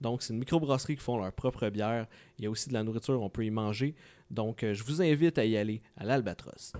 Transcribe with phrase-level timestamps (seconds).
[0.00, 2.06] Donc, c'est une microbrasserie qui font leur propre bière.
[2.38, 3.94] Il y a aussi de la nourriture, on peut y manger.
[4.30, 6.74] Donc, euh, je vous invite à y aller à l'Albatros.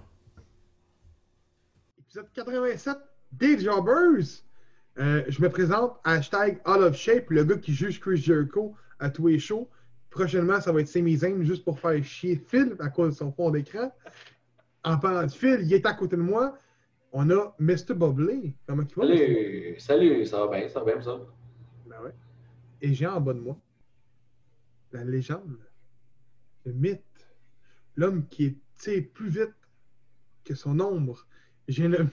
[1.98, 2.96] Épisode 87
[3.32, 4.42] des Jobbers.
[4.98, 9.10] Euh, je me présente, hashtag Out of Shape, le gars qui juge Chris Jericho à
[9.10, 9.68] tous les shows.
[10.10, 13.32] Prochainement, ça va être Sami Zayn juste pour faire chier Phil à cause de son
[13.32, 13.92] fond d'écran.
[14.84, 16.56] En parlant de Phil, il est à côté de moi.
[17.12, 17.94] On a Mr.
[17.94, 18.54] Bobley.
[18.66, 19.06] Comment tu vas?
[19.06, 21.18] Salut, salut, ça va bien, ça va bien, ça.
[22.80, 23.58] Et j'ai en bas de moi
[24.92, 25.58] la légende,
[26.64, 27.28] le mythe,
[27.96, 28.56] l'homme qui
[28.86, 29.54] est plus vite
[30.44, 31.26] que son ombre.
[31.68, 32.10] J'ai nommé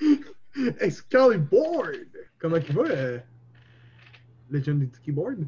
[0.80, 1.90] Excalibur.
[2.38, 3.18] Comment tu vas, euh,
[4.50, 5.46] Legend du Keyboard?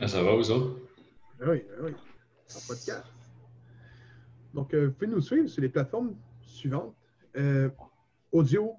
[0.00, 0.80] Ah, ça va, vous autres?
[1.38, 1.92] Ben oui, ben oui.
[2.56, 3.06] En podcast.
[4.54, 6.96] Donc, euh, vous pouvez nous suivre sur les plateformes suivantes.
[7.36, 7.68] Euh,
[8.32, 8.74] audio,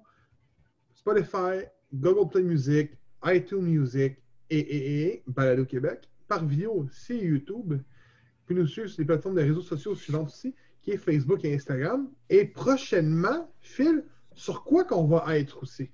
[0.94, 2.90] Spotify, Google Play Music,
[3.24, 4.21] iTunes Music
[4.58, 6.08] et, et, Balado Québec.
[6.28, 7.74] Par vidéo, c'est YouTube.
[8.46, 11.54] Pouvez nous suivre sur les plateformes de réseaux sociaux suivantes aussi, qui est Facebook et
[11.54, 12.08] Instagram.
[12.28, 15.90] Et prochainement, Phil, sur quoi qu'on va être aussi?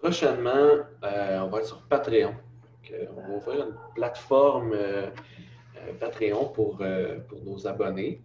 [0.00, 2.30] Prochainement, euh, on va être sur Patreon.
[2.30, 5.10] Donc, euh, on va ouvrir une plateforme euh,
[6.00, 6.82] Patreon pour,
[7.28, 8.22] pour nos abonnés.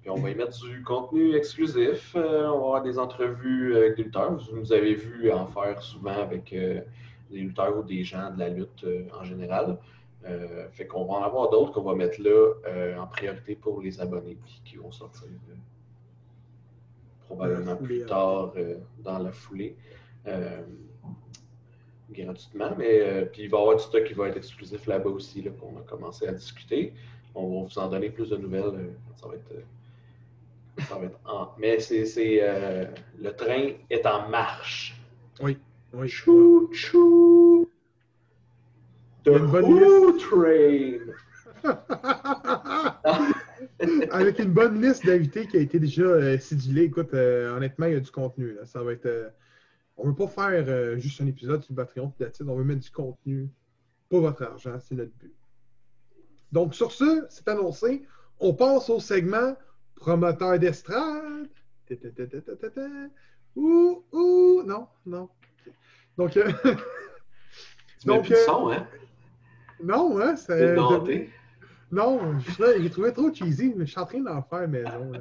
[0.00, 2.14] Puis on va y mettre du contenu exclusif.
[2.14, 4.36] On va avoir des entrevues avec des lutteurs.
[4.36, 6.54] Vous nous avez vu en faire souvent avec
[7.34, 9.78] des lutteurs ou des gens de la lutte euh, en général.
[10.26, 13.82] Euh, fait qu'on va en avoir d'autres qu'on va mettre là euh, en priorité pour
[13.82, 15.28] les abonnés qui vont sortir
[17.26, 18.06] probablement plus euh.
[18.06, 18.54] tard
[19.02, 19.76] dans la foulée.
[22.10, 25.08] Gratuitement, mais euh, puis il va y avoir du stock qui va être exclusif là-bas
[25.08, 26.92] aussi, là, qu'on a commencé à discuter.
[27.34, 28.62] On va vous en donner plus de nouvelles.
[28.62, 31.48] euh, ça va être, euh, ça va être en...
[31.58, 32.40] Mais c'est, c'est,
[33.18, 35.00] le train est en marche.
[35.40, 35.56] Oui.
[35.94, 36.08] Oui.
[36.08, 37.68] Chou, chou.
[39.24, 40.98] The a une bonne Who Train.
[44.10, 46.82] Avec une bonne liste d'invités qui a été déjà euh, sidulée.
[46.84, 48.52] Écoute, euh, honnêtement, il y a du contenu.
[48.54, 48.66] là.
[48.66, 49.06] Ça va être.
[49.06, 49.28] euh,
[49.96, 52.42] on ne veut pas faire euh, juste un épisode sur Patreon it.
[52.46, 53.48] On veut mettre du contenu
[54.10, 54.78] pour votre argent.
[54.80, 55.32] C'est notre but.
[56.52, 58.02] Donc, sur ce, c'est annoncé.
[58.40, 59.56] On passe au segment
[59.96, 61.48] promoteur d'estrade.
[63.56, 65.28] Ouh, ouh, non, non.
[66.18, 66.50] Donc, euh,
[68.00, 68.86] Tu mets Donc, plus de euh, son, hein?
[69.82, 70.74] non, hein, c'est.
[70.74, 71.30] denté.
[71.90, 75.12] Non, je trouvais- j'ai trouvé trop cheesy, mais je suis en train d'en faire maison.
[75.12, 75.20] là.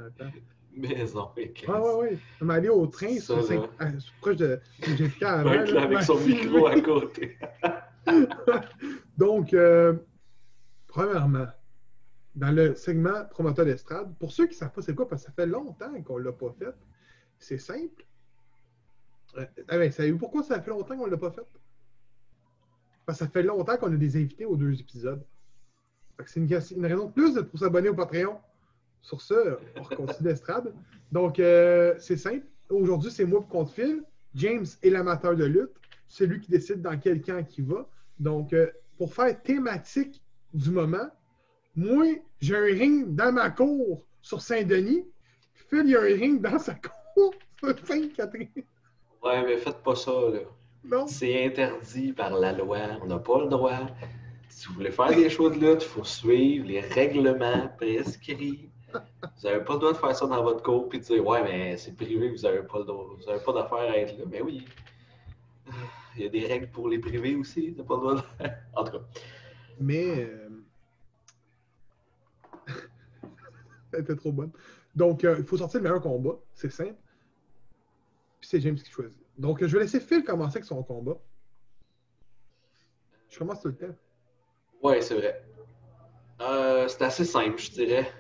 [0.76, 1.30] Maison.
[1.38, 2.18] avec- Ouais, ouais, ouais.
[2.42, 3.86] On m'a allé au train, Ça, sur à-
[4.22, 5.50] proche de j'ai avant.
[5.52, 7.38] Avec, là, avec son micro à côté.
[9.18, 9.94] Donc, euh,
[10.88, 11.48] premièrement,
[12.36, 15.28] dans le segment promoteur d'estrade, pour ceux qui ne savent pas c'est quoi, parce que
[15.28, 16.74] ça fait longtemps qu'on ne l'a pas fait,
[17.38, 18.04] c'est simple.
[19.36, 21.46] Ah ben, savez-vous pourquoi ça fait longtemps qu'on ne l'a pas fait?
[23.06, 25.24] Parce que ça fait longtemps qu'on a des invités aux deux épisodes.
[26.26, 28.38] C'est une, raison de plus pour s'abonner au Patreon.
[29.02, 30.74] Sur ce, on continue d'estrade.
[31.12, 32.46] Donc, euh, c'est simple.
[32.70, 34.04] Aujourd'hui, c'est moi pour compte fil.
[34.36, 35.74] James est l'amateur de lutte.
[36.08, 37.90] C'est lui qui décide dans quel camp il va.
[38.20, 40.24] Donc, euh, pour faire thématique
[40.54, 41.10] du moment,
[41.76, 42.06] moi,
[42.40, 45.06] j'ai un ring dans ma cour sur Saint-Denis.
[45.70, 48.50] Phil, il y a un ring dans sa cour sur Sainte-Catherine.
[49.24, 50.40] Ouais, mais faites pas ça, là.
[50.84, 51.08] Non?
[51.08, 52.80] C'est interdit par la loi.
[53.02, 53.88] On n'a pas le droit.
[54.50, 58.70] Si vous voulez faire des shows de lutte, il faut suivre les règlements prescrits.
[58.94, 59.00] Vous
[59.48, 61.78] n'avez pas le droit de faire ça dans votre cours et de dire Ouais, mais
[61.78, 63.08] c'est privé, vous n'avez pas le droit.
[63.18, 64.26] Vous n'avez pas d'affaire à être là.
[64.30, 64.66] Mais oui.
[66.16, 67.74] Il y a des règles pour les privés aussi.
[67.76, 68.58] T'as pas le droit de faire.
[68.76, 69.04] En tout cas.
[69.80, 70.20] Mais.
[70.20, 70.50] euh,
[73.94, 74.52] Elle était trop bonne.
[74.96, 76.36] Donc, euh, il faut sortir le meilleur combat.
[76.54, 76.96] C'est simple.
[78.44, 79.18] Puis c'est James qui choisit.
[79.38, 81.16] Donc, je vais laisser Phil commencer avec son combat.
[83.30, 83.96] Je commence tout le temps.
[84.82, 85.46] Ouais, c'est vrai.
[86.42, 88.12] Euh, c'est assez simple, je dirais.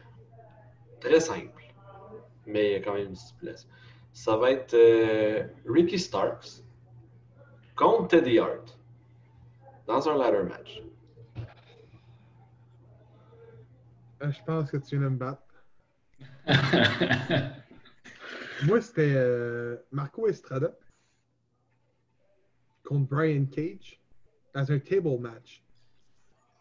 [1.01, 1.61] Très simple.
[2.45, 3.67] Mais il y a quand même une stipulation.
[4.13, 6.63] Ça va être euh, Ricky Starks
[7.75, 8.79] contre Teddy Hart
[9.87, 10.81] dans un ladder match.
[14.21, 15.43] Euh, je pense que tu viens de me battre.
[18.65, 20.73] Moi, c'était euh, Marco Estrada
[22.83, 23.99] contre Brian Cage
[24.53, 25.63] dans un table match.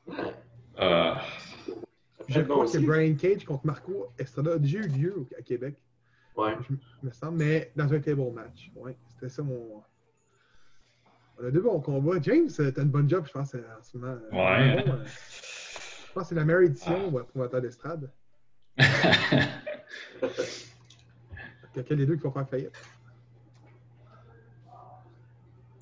[0.07, 0.17] Ouais.
[0.81, 1.15] Euh,
[2.29, 2.85] Je bon crois que aussi.
[2.87, 5.77] Brian Cage contre Marco Estrada a déjà eu lieu au- à Québec,
[6.37, 6.57] Ouais.
[6.69, 6.75] je
[7.07, 8.71] me semble, mais dans un table match.
[8.75, 9.83] Ouais, c'était ça mon.
[11.39, 12.21] On a deux bons combats.
[12.23, 14.15] James, euh, t'as une bonne job, je pense, euh, en ce moment.
[14.33, 14.83] Ouais.
[14.85, 18.11] bon, euh, je pense que c'est la meilleure édition ouais, promoteur d'estrade.
[21.75, 22.73] Quelqu'un des deux qui va faire faillite.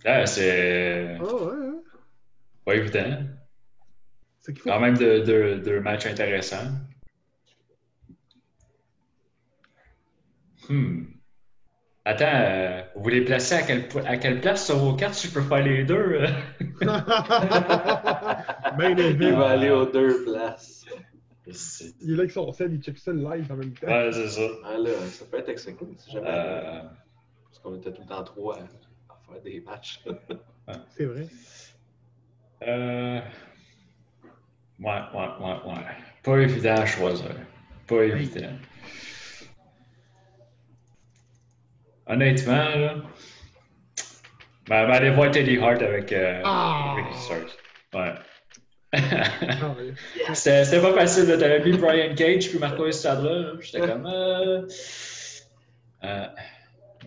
[0.04, 1.80] ah, c'est Ah ouais, ouais.
[2.64, 3.24] pas évident.
[4.40, 4.70] C'est qu'il faut.
[4.70, 6.72] Quand même deux, deux, deux matchs intéressants.
[10.68, 11.04] Hmm.
[12.04, 15.34] Attends, euh, vous les placez à quelle, à quelle place sur vos cartes si je
[15.34, 16.20] peux faire les deux?
[16.80, 17.04] Main
[18.96, 20.86] Il va aller aux deux places.
[22.00, 23.86] Il est là avec son sel, il check ça live en même temps.
[23.86, 24.42] Ouais, c'est ça.
[24.64, 26.26] Ah là, ça peut être excellent si jamais.
[26.28, 26.82] Euh,
[27.44, 30.02] Parce qu'on était tout le temps trois à, à faire des matchs.
[30.96, 31.26] C'est vrai.
[32.62, 33.20] euh,
[34.78, 35.84] Ouais, ouais, ouais, ouais.
[36.22, 37.34] Pas évident à choisir.
[37.86, 38.52] Pas évident.
[42.06, 42.94] Honnêtement, là.
[44.68, 46.94] Ben, ben, allez voir Teddy Hart avec euh, Ah!
[46.96, 47.58] Ricky Starks.
[47.94, 48.14] Ouais.
[50.34, 51.28] C'était pas facile.
[51.28, 51.38] là.
[51.38, 53.22] T'avais mis Brian Cage puis Marco Estrada.
[53.22, 53.52] là.
[53.60, 54.06] J'étais comme.
[54.06, 54.66] Euh...
[56.04, 56.26] Euh...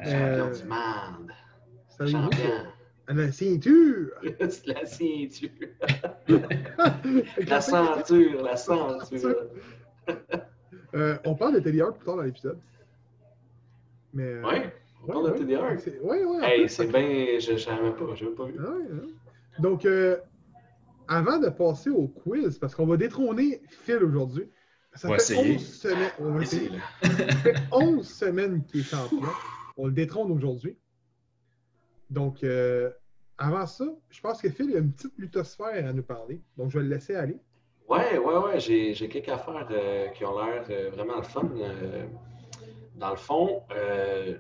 [0.06, 1.32] Euh, Champion du monde.
[1.98, 2.50] Savez-vous Champion.
[4.66, 5.50] la ceinture.
[7.48, 8.44] La ceinture.
[8.44, 9.36] La ceinture, la ceinture.
[10.96, 12.60] Euh, on parle de Teddy Hart plus tard dans l'épisode.
[14.14, 14.24] Mais.
[14.24, 15.80] euh, Ouais, on parle de Teddy Hart.
[16.44, 17.40] Hey, c'est bien.
[17.40, 18.56] Je ne savais pas, je n'avais pas vu.
[18.60, 19.08] Ah ouais, hein.
[19.60, 20.18] Donc, euh,
[21.14, 24.50] avant de passer au quiz, parce qu'on va détrôner Phil aujourd'hui.
[24.96, 25.56] Ça On fait essayer.
[25.56, 26.12] 11 semaines.
[26.20, 26.70] On va essayer.
[26.70, 27.10] Ici, là.
[27.10, 29.22] Ça fait 11 semaines qu'il est champion.
[29.78, 30.78] On le détrône aujourd'hui.
[32.10, 32.92] Donc, euh,
[33.38, 36.42] avant ça, je pense que Phil a une petite luthosphère à nous parler.
[36.58, 37.38] Donc, je vais le laisser aller.
[37.90, 41.50] Ouais, ouais, ouais, j'ai, j'ai quelques affaires euh, qui ont l'air euh, vraiment le fun.
[41.56, 42.06] Euh,
[42.96, 44.36] dans le fond, euh,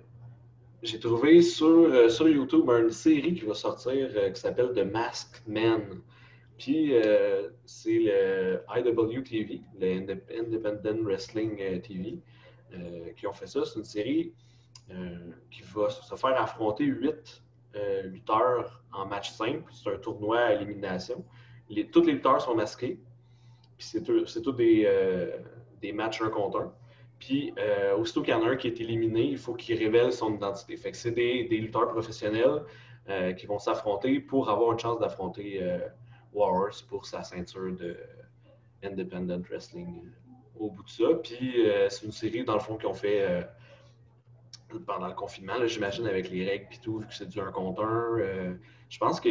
[0.83, 4.85] j'ai trouvé sur, euh, sur YouTube une série qui va sortir euh, qui s'appelle The
[4.91, 5.81] Masked Man.
[6.57, 12.19] Puis, euh, c'est le IWTV, le Indep- Independent Wrestling euh, TV,
[12.73, 13.65] euh, qui ont fait ça.
[13.65, 14.33] C'est une série
[15.49, 17.41] qui va se faire affronter huit
[18.03, 19.63] lutteurs en match simple.
[19.71, 21.25] C'est un tournoi à élimination.
[21.69, 22.99] Les, tous les lutteurs sont masqués.
[23.77, 25.31] Puis c'est tous des,
[25.81, 26.73] des matchs un contre un.
[27.17, 27.53] Puis
[27.97, 30.75] aussitôt qu'il y en a un qui est éliminé, il faut qu'il révèle son identité.
[30.75, 32.63] Fait c'est des, des lutteurs professionnels
[33.37, 35.61] qui vont s'affronter pour avoir une chance d'affronter
[36.33, 37.97] Warriors pour sa ceinture de
[38.83, 40.09] Independent Wrestling euh,
[40.59, 41.05] au bout de ça.
[41.21, 43.41] Puis euh, c'est une série, dans le fond, qu'ils ont fait euh,
[44.85, 47.83] pendant le confinement, j'imagine, avec les règles et tout, vu que c'est du un contre
[47.83, 48.17] un.
[48.19, 48.55] euh,
[48.89, 49.29] je pense que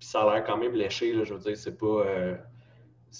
[0.00, 1.12] ça a l'air quand même léché.
[1.12, 2.04] Là, je veux dire, c'est pas.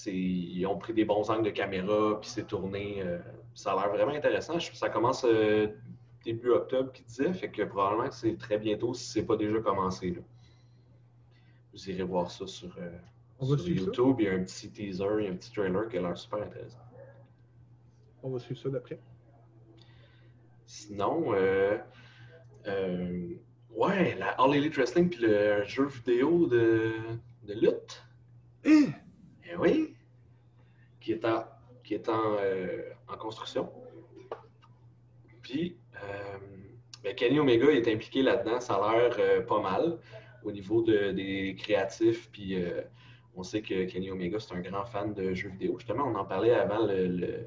[0.05, 3.03] ils ont pris des bons angles de caméra, puis c'est tourné.
[3.53, 4.59] ça a l'air vraiment intéressant.
[4.59, 5.25] Ça commence
[6.23, 9.59] début octobre, qui disait, fait que probablement que c'est très bientôt si c'est pas déjà
[9.59, 10.11] commencé.
[10.11, 10.21] Là.
[11.79, 12.91] Vous irez voir ça sur, euh,
[13.41, 13.69] sur ça.
[13.69, 14.17] YouTube.
[14.19, 16.17] Il y a un petit teaser, il y a un petit trailer qui a l'air
[16.17, 16.79] super intéressant.
[18.21, 18.99] On va suivre ça d'après.
[20.65, 21.77] Sinon, euh,
[22.67, 23.29] euh,
[23.69, 26.91] ouais, la All Elite Wrestling puis le jeu vidéo de,
[27.43, 28.03] de lutte.
[28.65, 28.91] Hein?
[29.49, 29.95] Eh oui,
[30.99, 31.45] qui est en,
[31.85, 32.35] qui est en,
[33.07, 33.71] en construction.
[35.41, 35.77] Puis,
[37.03, 39.97] ben, Kenny Omega est impliqué là-dedans, ça a l'air pas mal
[40.43, 42.29] au niveau de- des créatifs.
[42.31, 42.81] Puis, euh,
[43.35, 45.75] on sait que Kenny Omega, c'est un grand fan de jeux vidéo.
[45.77, 47.45] Justement, on en parlait avant le,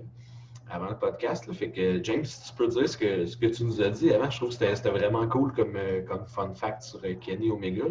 [0.71, 1.53] avant le podcast.
[1.53, 4.13] Fait que, James, si tu peux dire ce que, ce que tu nous as dit
[4.13, 7.51] avant, je trouve que c'était vraiment cool comme, euh, comme fun fact sur euh, Kenny
[7.51, 7.85] Omega.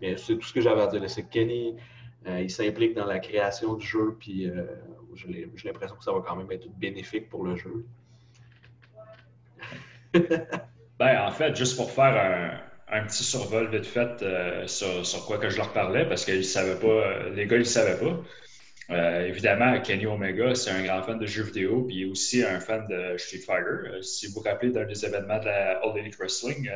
[0.00, 1.08] Mais c'est tout ce que j'avais à dire.
[1.08, 1.76] C'est que Kenny,
[2.26, 4.48] il s'implique dans la création du jeu, puis
[5.14, 7.84] j'ai l'impression que ça va quand même être bénéfique pour le jeu.
[10.98, 15.38] Ben, en fait, juste pour faire un, petit survol vite fait euh, sur, sur quoi
[15.38, 18.22] que je leur parlais, parce qu'ils savaient pas, euh, les gars, ils ne savaient pas.
[18.90, 22.86] Euh, évidemment, Kenny Omega, c'est un grand fan de jeux vidéo, puis aussi un fan
[22.88, 24.02] de Street Fighter.
[24.02, 26.70] Si vous vous rappelez d'un des événements de la All Elite Wrestling,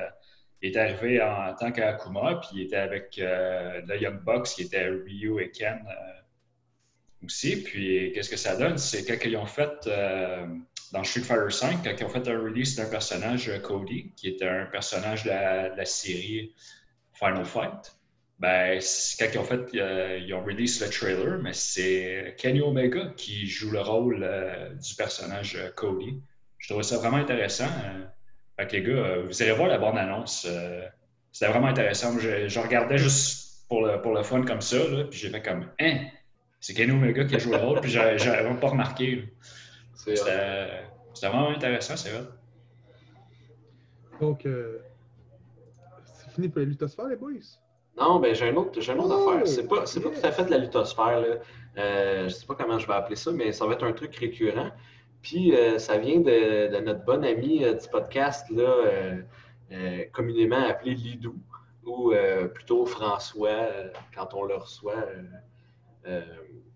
[0.62, 4.88] il est arrivé en tant qu'Akuma, puis il était avec le Young Bucks, qui était
[4.88, 5.84] Ryu et Ken
[7.24, 7.62] aussi.
[7.62, 8.78] Puis qu'est-ce que ça donne?
[8.78, 10.46] C'est quand ils ont fait euh,
[10.92, 14.48] dans Street Fighter V, quand ils ont fait un release d'un personnage, Cody, qui était
[14.48, 16.54] un personnage de la, série
[17.14, 17.96] Final Fight,
[18.38, 18.78] ben,
[19.18, 23.46] quand ils ont fait, euh, ils ont release le trailer, mais c'est Kenny Omega qui
[23.46, 26.20] joue le rôle euh, du personnage Cody.
[26.58, 27.68] Je trouvais ça vraiment intéressant.
[28.56, 30.46] Fait que les gars, vous irez voir la bande-annonce.
[31.30, 32.18] C'était vraiment intéressant.
[32.18, 34.78] Je, regardais juste pour le, pour le fun comme ça,
[35.10, 36.06] puis j'ai fait comme, hein,
[36.60, 39.32] C'est Kenny Omega qui a joué le rôle, puis j'avais même pas remarqué.
[39.94, 40.84] C'était
[41.22, 42.24] vraiment intéressant, c'est vrai.
[44.20, 44.78] Donc, euh,
[46.04, 47.32] c'est fini pour la luthosphère, les boys?
[47.98, 49.46] Non, ben j'ai un autre, j'ai une autre Oh, affaire.
[49.46, 51.20] C'est pas, c'est pas tout à fait de la luthosphère.
[51.20, 51.36] Là.
[51.78, 54.14] Euh, je sais pas comment je vais appeler ça, mais ça va être un truc
[54.16, 54.70] récurrent.
[55.22, 59.22] Puis euh, ça vient de, de notre bon ami euh, du podcast, là, euh,
[59.72, 61.36] euh, communément appelé Lidou,
[61.84, 63.68] ou euh, plutôt François,
[64.14, 65.06] quand on le reçoit,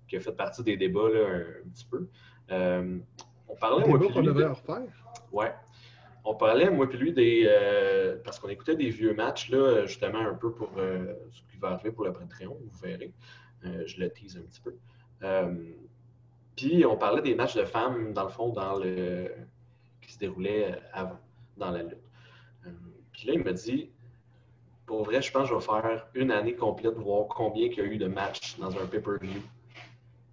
[0.08, 1.26] qui a fait partie des débats là,
[1.64, 2.08] un, petit peu.
[2.50, 2.98] Euh,
[3.48, 4.82] on parlait, qu'on de- refaire.
[5.32, 5.52] Ouais.
[6.24, 7.44] On parlait, moi puis lui, des.
[7.46, 11.56] euh, parce qu'on écoutait des vieux matchs, là, justement, un peu pour euh, ce qui
[11.58, 13.12] va arriver pour le Patreon, vous verrez.
[13.64, 14.74] Euh, je le tease un petit peu.
[15.22, 15.54] Euh,
[16.56, 19.30] puis on parlait des matchs de femmes, dans le fond, dans le
[20.00, 21.20] qui se déroulaient euh, avant,
[21.56, 21.98] dans la lutte.
[22.66, 22.70] Euh,
[23.12, 23.90] puis là, il m'a dit
[24.90, 27.80] Pour vrai, je pense que je vais faire une année complète, voir combien il y
[27.80, 29.40] a eu de matchs dans un pay-per-view.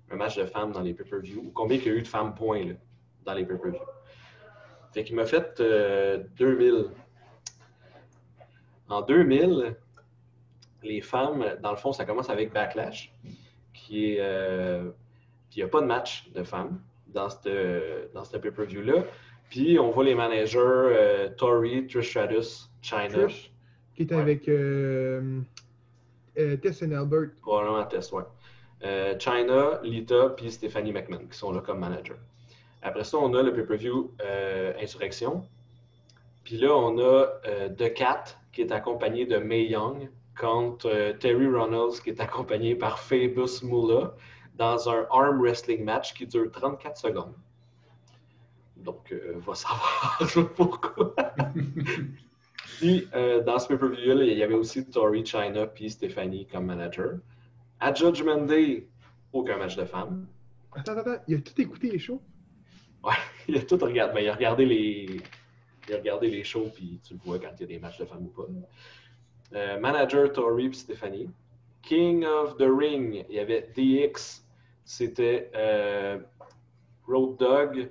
[0.10, 2.34] Un match de femmes dans les pay-per-view, ou combien il y a eu de femmes
[2.34, 2.74] points
[3.24, 3.80] dans les pay-per-view.
[4.96, 6.86] Fait qu'il m'a fait euh, 2000.
[8.90, 9.76] En 2000,
[10.82, 13.14] les femmes, dans le fond, ça commence avec Backlash,
[13.92, 14.90] euh,
[15.52, 19.04] puis il n'y a pas de match de femmes dans ce dans pay-per-view-là.
[19.52, 23.28] Puis on voit les managers euh, Tori, Trish Stratus, China,
[23.98, 24.22] qui était Ouais.
[24.22, 25.42] avec euh,
[26.38, 27.32] euh, Tess et Albert.
[27.42, 28.24] probablement Tess, ouais.
[28.86, 32.16] Euh, China, Lita, puis Stephanie McMahon, qui sont là comme manager.
[32.84, 34.12] Après ça, on a le pay-per-view
[34.82, 35.44] Insurrection.
[36.44, 37.26] Puis là, on a
[37.76, 43.00] The Cat, qui est accompagné de Mae Young, contre Terry Runnels, qui est accompagné par
[43.00, 44.14] Phoebus Moolah,
[44.56, 47.34] dans un arm wrestling match qui dure 34 secondes.
[48.78, 50.20] Donc, euh, va savoir
[50.56, 51.16] pourquoi.
[52.78, 57.18] Puis, euh, dans ce pay-per-view-là, il y avait aussi Tori, China, puis Stephanie comme manager.
[57.80, 58.88] À Judgment Day,
[59.34, 60.28] aucun match de femmes.
[60.76, 62.22] Attends, attends, attends, il a tout écouté les shows?
[63.04, 63.14] Ouais,
[63.48, 64.14] il a tout regardé.
[64.14, 65.22] Ben, il a regardé les.
[65.90, 67.98] Il a regardé les shows, puis tu le vois quand il y a des matchs
[67.98, 68.48] de femmes ou pas.
[69.56, 71.30] Euh, manager Tori puis Stephanie.
[71.82, 74.46] King of the Ring, il y avait DX.
[74.86, 76.20] C'était euh,
[77.08, 77.90] Road Dog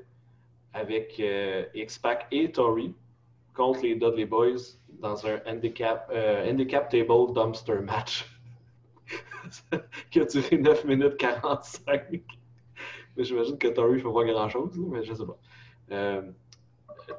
[0.74, 1.20] avec
[1.74, 2.94] X-Pac et Tori
[3.56, 6.54] contre les Dudley Boys dans un handicap, euh,
[6.90, 8.26] table dumpster match
[10.10, 12.22] qui a duré 9 minutes 45.
[13.16, 15.38] Mais j'imagine que Tori ne fait pas grand-chose, mais je sais pas.
[15.92, 16.22] Euh,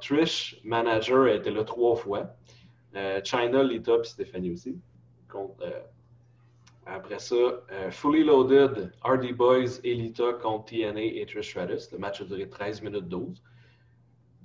[0.02, 2.36] Trish, manager, était là trois fois.
[2.96, 4.78] Euh, China, Lita et Stéphanie aussi.
[5.30, 5.64] Contre,
[6.86, 7.36] après ça,
[7.90, 11.92] Fully Loaded, Hardy Boys et Lita contre TNA et Trish Stratus.
[11.92, 13.42] Le match a duré 13 minutes 12.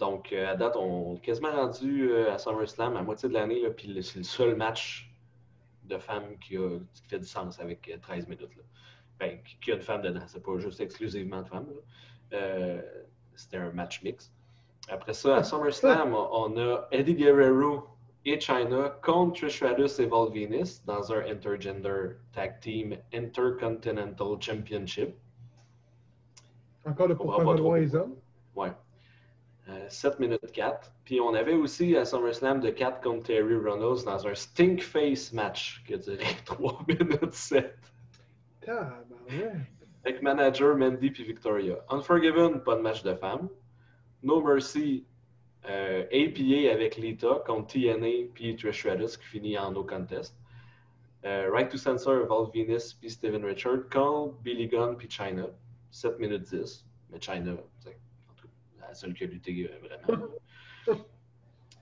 [0.02, 3.62] Donc, euh, à date, on est quasiment rendu euh, à SummerSlam à moitié de l'année,
[3.70, 5.08] puis c'est le seul match
[5.84, 8.50] de femmes qui, a, qui fait du sens avec euh, 13 minutes.
[8.56, 8.62] Là.
[9.20, 11.68] Ben, qui- a une femme dedans, c'est pas juste exclusivement de femmes.
[12.32, 12.82] Euh,
[13.36, 14.32] C'était un match mix.
[14.88, 17.84] Après ça, à SummerSlam, on a Eddie Guerrero
[18.24, 25.14] et China contre Trish Stratus et Val Venus dans un Intergender Tag Team Intercontinental Championship.
[26.84, 28.00] Encore le On pour comprend faire pas trop valoir les pourquoi.
[28.02, 28.16] hommes.
[28.56, 28.72] Ouais.
[29.72, 30.92] Euh, 7 minutes 4.
[31.04, 35.32] Puis on avait aussi à SummerSlam de 4 contre Terry Runnels dans un Stink Face
[35.32, 37.74] match qui a duré 3 minutes 7.
[38.60, 39.52] Tabarouette.
[40.04, 41.76] Avec manager Mandy puis Victoria.
[41.88, 43.48] Unforgiven, pas de match de femmes.
[44.22, 45.04] No Mercy,
[45.68, 50.36] euh, APA avec Lita contre TNA puis Trish Stratus qui finit en no contest.
[51.24, 55.46] Euh, right to Censor, Val Venus puis Steven Richard contre Billy Gunn puis China.
[55.92, 56.84] 7 minutes 10.
[57.10, 57.96] Mais China, tu sais,
[58.28, 60.26] en tout cas, la seule qui a lutté euh, vraiment.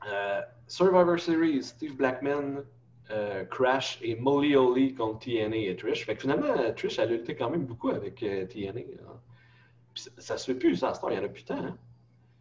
[0.08, 2.62] Euh, Survivor Series, Steve Blackman,
[3.10, 6.06] euh, Crash et Molly Holly contre TNA et Trish.
[6.06, 8.80] Fait que finalement, Trish, elle a lutté quand même beaucoup avec euh, TNA.
[8.80, 9.20] hein.
[9.94, 11.56] Ça, ça se fait plus, ça, à il y en a plus tant.
[11.58, 11.76] hein.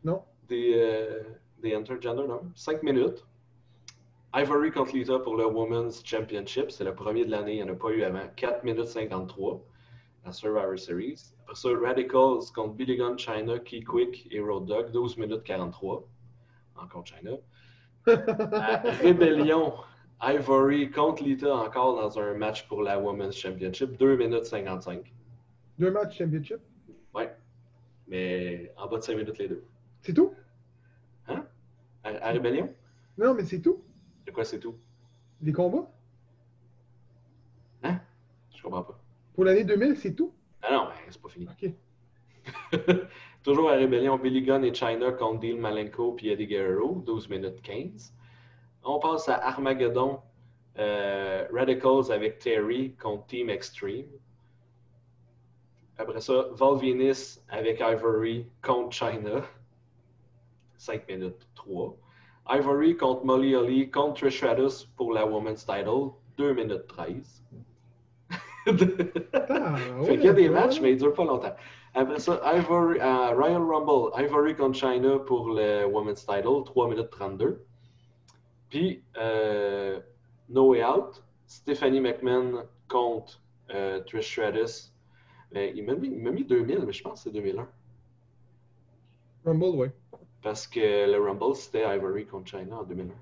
[0.03, 0.21] Non.
[0.47, 1.07] Des,
[1.61, 2.41] des intergender, non?
[2.55, 3.25] 5 minutes.
[4.33, 6.71] Ivory contre Lita pour le Women's Championship.
[6.71, 7.53] C'est le premier de l'année.
[7.57, 8.27] Il n'y en a pas eu avant.
[8.35, 9.59] 4 minutes 53
[10.25, 11.33] à Survivor Series.
[11.49, 14.91] Après ça, Radicals contre Billy Gunn, China, Key Quick et Road Dogg.
[14.91, 16.07] 12 minutes 43.
[16.75, 17.37] Encore China.
[19.01, 19.73] Rébellion,
[20.21, 23.97] Ivory contre Lita encore dans un match pour la Women's Championship.
[23.97, 25.11] 2 minutes 55.
[25.79, 26.59] Deux matchs championship?
[27.15, 27.35] Ouais.
[28.07, 29.63] Mais en bas de 5 minutes les deux.
[30.03, 30.35] C'est tout?
[31.27, 31.43] À,
[32.03, 32.71] à Rébellion?
[33.17, 33.81] Non, mais c'est tout.
[34.27, 34.75] De quoi c'est tout?
[35.41, 35.89] Les combats?
[38.53, 38.99] Je comprends pas.
[39.33, 40.31] Pour l'année 2000, c'est tout?
[40.61, 41.47] Ah non, mais c'est pas fini.
[41.47, 41.71] OK.
[43.43, 47.61] Toujours à Rébellion, Billy Gunn et China contre Dean Malenko puis Eddie Guerrero, 12 minutes
[47.61, 48.13] 15.
[48.83, 50.19] On passe à Armageddon,
[50.77, 54.07] euh, Radicals avec Terry contre Team Extreme.
[55.97, 59.43] Après ça, Val Venis avec Ivory contre China.
[60.77, 61.95] 5 minutes 3.
[62.51, 66.11] Ivory contre Molly Holly contre Trish Stratus pour la Women's Title.
[66.37, 67.43] 2 minutes 13.
[68.67, 69.75] Ah,
[70.05, 71.55] fait qu'il y a des matchs, mais ils ne durent pas longtemps.
[71.95, 77.09] Après ça, Ivory, euh, Royal Rumble, Ivory contre China pour le Women's Title, 3 minutes
[77.09, 77.65] 32.
[78.69, 79.99] Puis, euh,
[80.49, 83.41] No Way Out, Stephanie McMahon contre
[83.73, 84.93] euh, Trish Stratus.
[85.53, 87.67] Il m'a mis, mis 2000, mais je pense que c'est 2001.
[89.45, 89.91] Rumble, ouais.
[90.43, 93.13] Parce que le Rumble, c'était Ivory contre China en 2001.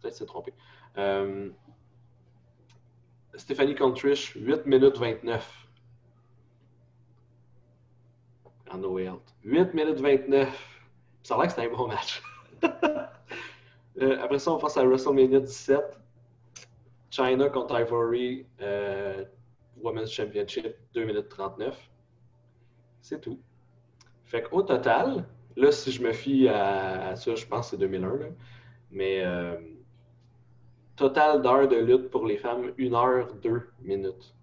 [0.00, 0.52] Peut-être c'est trompé.
[3.36, 5.66] Stéphanie contre Trish, 8 minutes 29.
[8.70, 9.22] En No Way Out.
[9.44, 10.80] 8 minutes 29.
[11.22, 12.22] Ça a l'air que c'était un bon match.
[14.02, 15.80] Euh, après ça, on passe à WrestleMania 17.
[17.10, 19.24] China contre Ivory, euh,
[19.80, 21.78] Women's Championship, 2 minutes 39.
[23.00, 23.38] C'est tout.
[24.24, 25.24] Fait qu'au total,
[25.56, 28.26] là, si je me fie à, à ça, je pense que c'est 2001, là.
[28.90, 29.60] mais euh,
[30.96, 34.34] total d'heures de lutte pour les femmes, 1 heure 2 minutes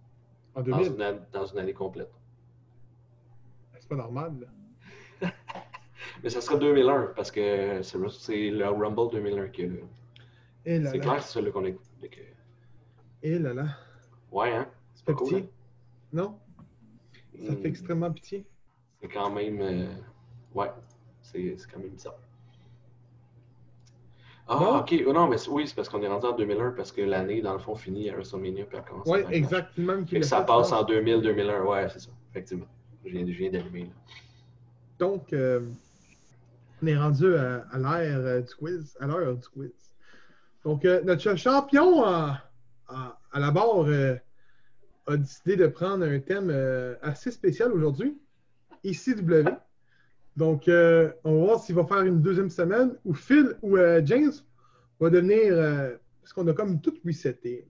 [0.55, 0.93] En dans 2000.
[0.93, 2.11] une, an- dans une année complète.
[3.79, 4.47] C'est pas normal,
[5.21, 5.29] là.
[6.23, 9.71] Mais ça sera 2001 parce que c'est le Rumble 2001 qui est
[10.65, 11.85] C'est clair que c'est celui qu'on écoute.
[13.23, 13.67] Et là là.
[14.31, 14.67] Ouais, hein?
[14.95, 15.27] C'est pas cool.
[15.27, 15.49] pitié?
[16.13, 16.39] Non?
[16.59, 16.63] hein?
[17.45, 17.61] Ça Hmm.
[17.61, 18.45] fait extrêmement pitié?
[19.01, 19.61] C'est quand même.
[19.61, 19.87] euh,
[20.53, 20.71] Ouais,
[21.21, 22.15] c'est c'est quand même bizarre.
[24.53, 25.03] Ah, ok.
[25.07, 27.53] Oh, non, mais oui, c'est parce qu'on est rendu en 2001 parce que l'année, dans
[27.53, 29.33] le fond, finit à WrestleMania puis elle commence Backlash.
[29.33, 30.05] exactement.
[30.05, 30.91] Fait ça fait, passe en pense.
[30.91, 31.61] 2000-2001.
[31.65, 32.09] Ouais, c'est ça.
[32.31, 32.65] Effectivement.
[33.05, 33.89] Je viens, viens d'allumer.
[34.99, 35.61] Donc, euh,
[36.83, 38.97] on est rendu à, à l'ère euh, du quiz.
[38.99, 39.71] À l'heure du quiz.
[40.65, 42.41] Donc, euh, notre champion à,
[42.87, 44.15] à- à la barre euh,
[45.07, 46.53] a décidé de prendre un thème
[47.01, 48.19] assez spécial aujourd'hui.
[48.83, 49.45] ICW.
[50.35, 54.01] Donc, euh, on va voir s'il va faire une deuxième semaine ou Phil ou euh,
[54.05, 54.31] James
[54.99, 55.53] va devenir.
[55.53, 57.67] euh, parce qu'on a comme tout reseté.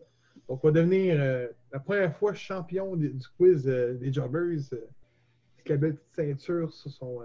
[0.47, 4.59] Donc, va devenir la première fois champion du quiz des Jobbers.
[5.55, 7.19] avec la belle petite ceinture sur, son,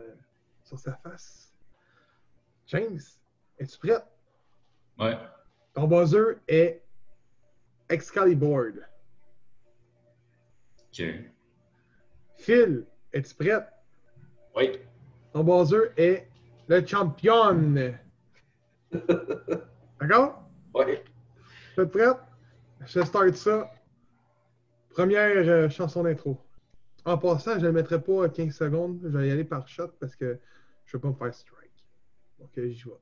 [0.62, 1.52] sur sa face.
[2.68, 3.00] James,
[3.58, 4.02] es-tu prêt?
[4.98, 5.18] Ouais.
[5.74, 6.82] Ton buzzer est
[7.88, 8.72] Excalibur.
[10.88, 11.04] OK.
[12.36, 13.66] Phil, es-tu prêt?
[14.56, 14.78] Oui.
[15.36, 16.26] Ton buzzer est
[16.66, 17.74] le champion.
[20.00, 20.42] D'accord?
[20.74, 21.04] Ouais.
[21.76, 22.06] Vous êtes prêt?
[22.86, 23.70] Je start ça.
[24.88, 26.40] Première euh, chanson d'intro.
[27.04, 28.98] En passant, je ne le mettrai pas à 15 secondes.
[29.02, 30.40] Je vais y aller par shot parce que
[30.86, 31.84] je ne veux pas me faire strike.
[32.38, 32.92] Donc, j'y vais.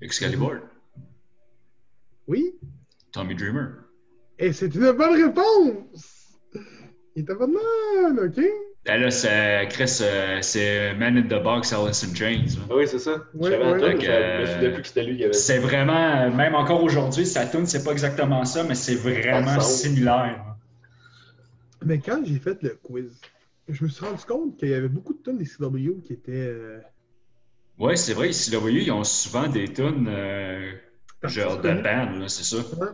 [0.00, 0.75] Excalibur.
[2.26, 2.54] Oui?
[3.12, 3.68] Tommy Dreamer.
[4.38, 6.38] Et c'est une bonne réponse!
[7.14, 8.44] Il était pas mal, OK?
[8.84, 12.44] Ben là, c'est Chris, euh, c'est Man in the Box, Allison James.
[12.44, 12.66] là.
[12.70, 13.24] Ah oui, c'est ça.
[13.40, 13.64] J'avais ouais.
[13.64, 17.66] entendu, Fait que, plus c'était lui qui avait C'est vraiment, même encore aujourd'hui, sa tune,
[17.66, 20.44] c'est pas exactement ça, mais c'est vraiment similaire.
[21.84, 23.10] Mais quand j'ai fait le quiz,
[23.68, 26.32] je me suis rendu compte qu'il y avait beaucoup de tonnes des CW qui étaient.
[26.32, 26.78] euh,
[27.78, 30.72] Ouais, c'est vrai, ici, là, vous voyez, ils ont souvent des tunes euh,
[31.28, 32.56] genre de band, c'est ça.
[32.76, 32.88] Ouais.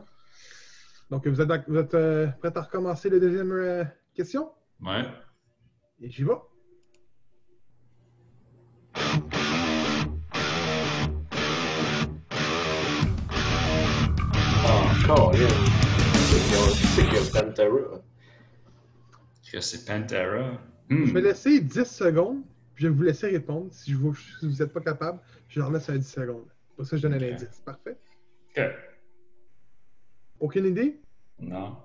[1.11, 4.51] Donc, vous êtes, vous êtes euh, prêts à recommencer la deuxième euh, question?
[4.81, 5.05] Ouais.
[6.01, 6.33] Et j'y vais.
[14.65, 15.49] Encore, yeah.
[16.95, 18.01] C'est qu'il y a Pantera?
[19.61, 20.59] C'est Pantera?
[20.91, 21.05] Je Hmm.
[21.15, 22.43] vais laisser 10 secondes,
[22.75, 23.69] puis je vais vous laisser répondre.
[23.73, 26.47] Si, je vous, si vous n'êtes pas capable, je leur laisse à 10 secondes.
[26.77, 27.23] Pour ça, je donne un Ok.
[27.33, 27.63] indice.
[27.65, 27.97] Parfait.
[28.55, 28.63] Ok.
[30.41, 31.01] Aucune idée?
[31.39, 31.77] Non.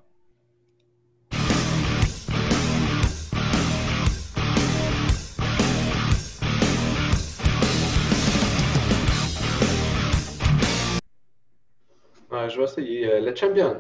[12.30, 13.10] Ouais, je vais essayer.
[13.10, 13.78] Euh, le champion.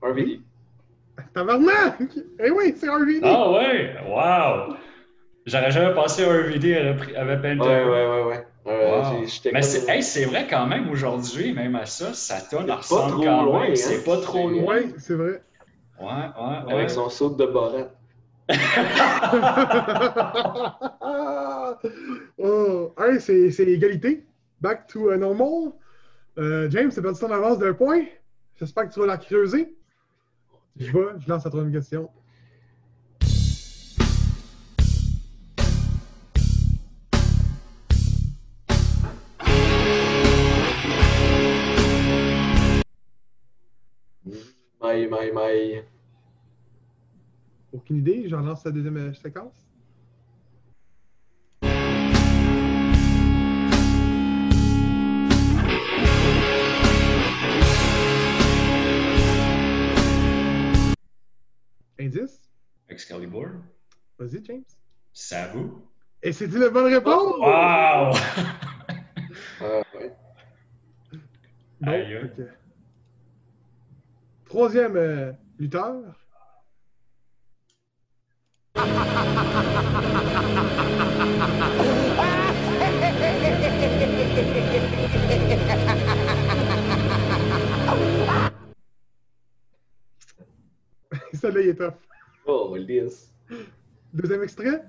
[0.00, 0.40] RVD.
[1.34, 2.00] Tabarnak!
[2.38, 3.20] Eh oui, c'est RVD!
[3.24, 3.96] Ah ouais!
[4.06, 4.76] Wow!
[5.46, 8.46] J'aurais jamais pensé à RVD avec avec Ouais, ouais, ouais, ouais.
[8.66, 9.24] Euh, Wow.
[9.52, 13.22] Mais c'est hey, vrai quand même aujourd'hui, même à ça, sa tonne pas ressemble trop
[13.24, 13.72] quand loin, même.
[13.72, 13.76] hein.
[13.76, 14.80] C'est pas trop loin.
[14.98, 15.42] C'est vrai.
[15.98, 16.72] Ouais, ouais, ouais.
[16.74, 17.88] Avec son saut de Borat.
[22.38, 24.26] oh, hey, c'est c'est égalité.
[24.60, 25.72] Back to uh, normal.
[26.38, 28.02] Euh, James, c'est perdu ton avance d'un point.
[28.58, 29.74] J'espère que tu vas la creuser.
[30.76, 32.10] Je vais, je lance la troisième question.
[47.72, 49.66] Aucune idée, j'en lance la deuxième euh, séquence.
[61.98, 62.40] Indice?
[62.88, 63.50] Excalibur.
[64.18, 64.64] Vas-y, James.
[65.12, 65.70] Sabu.
[66.22, 67.34] Et c'est une bonne réponse!
[67.38, 68.14] Wow!
[69.62, 70.16] Ah, ouais.
[71.82, 72.24] Bon, Aïe, aïe.
[72.24, 72.46] ok.
[74.50, 75.94] Troisième euh, lutteur.
[91.32, 91.94] Celle-là, il est tough.
[92.44, 93.32] Oh, lisse.
[94.12, 94.82] Deuxième extrait.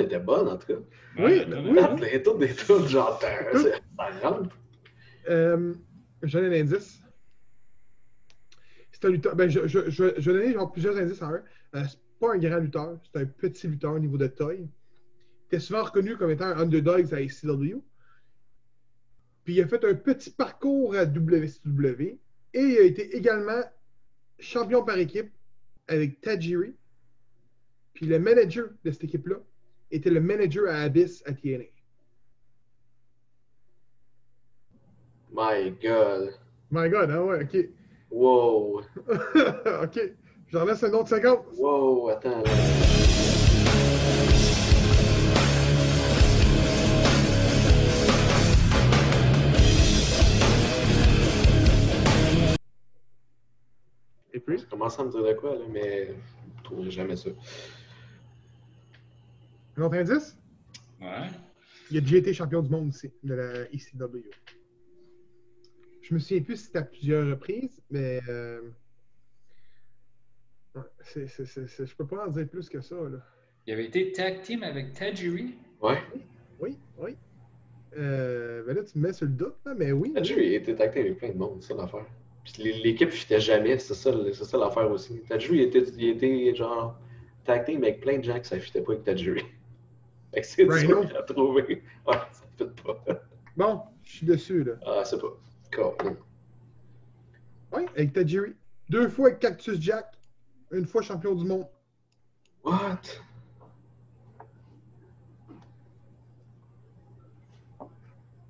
[0.00, 0.80] Était bonne, en tout cas.
[1.18, 1.82] Oui, ben ouais.
[1.94, 2.00] oui.
[2.12, 3.28] Les toutes des toutes, genre, ça
[4.22, 4.56] rentre.
[5.28, 5.74] Euh,
[6.22, 7.00] je donne un indice.
[8.92, 9.36] C'est un lutteur.
[9.36, 11.42] Ben, je, je, je, je vais donner genre plusieurs indices en un.
[11.74, 14.68] Euh, c'est pas un grand lutteur, c'est un petit lutteur au niveau de taille.
[14.68, 17.76] Il était souvent reconnu comme étant un underdog à ICW.
[19.44, 22.18] Puis il a fait un petit parcours à WCW.
[22.54, 23.62] Et il a été également
[24.38, 25.30] champion par équipe
[25.88, 26.74] avec Tajiri.
[27.94, 29.36] Puis le manager de cette équipe-là
[29.92, 31.64] était le manager à Abyss à TNA.
[35.30, 36.34] My God.
[36.70, 37.68] My God, ah ouais, ok.
[38.10, 38.80] Wow.
[39.82, 40.12] ok.
[40.48, 41.44] J'en laisse un autre séquence.
[41.56, 42.42] Wow, attends.
[54.34, 57.16] Et puis, Je commence à me dire de quoi, là, mais je ne trouverai jamais
[57.16, 57.30] ça.
[59.76, 60.36] Un autre indice?
[61.00, 61.28] Ouais.
[61.90, 64.24] Il a déjà été champion du monde aussi, de la ECW.
[66.02, 68.20] Je me souviens plus si c'était à plusieurs reprises, mais.
[68.28, 68.60] Euh...
[70.74, 73.18] ouais, c'est, c'est, c'est, c'est- je peux pas en dire plus que ça, là.
[73.66, 75.54] Il avait été tag team avec Tajiri.
[75.80, 75.98] Ouais.
[76.58, 77.16] Oui, oui.
[77.96, 80.12] Euh, ben là, tu me mets sur le doute, là, mais oui.
[80.16, 82.06] Il était tacté avec plein de monde, c'est ça l'affaire.
[82.44, 85.20] Puis l'é- l'équipe ne fitait jamais, c'est ça, c'est ça l'affaire aussi.
[85.30, 86.98] Il était, il était genre
[87.44, 89.36] tacté avec plein de gens que ça ne fitait pas avec Tadju.
[90.32, 91.82] Fait c'est dur à trouver.
[92.06, 93.04] Ouais, ça ne fit pas.
[93.56, 94.72] Bon, je suis dessus, là.
[94.86, 95.28] Ah, c'est pas.
[95.74, 96.16] Cool.
[97.72, 98.54] Oui, avec Tajiri.
[98.88, 100.06] Deux fois avec Cactus Jack.
[100.70, 101.66] Une fois champion du monde.
[102.64, 103.00] What?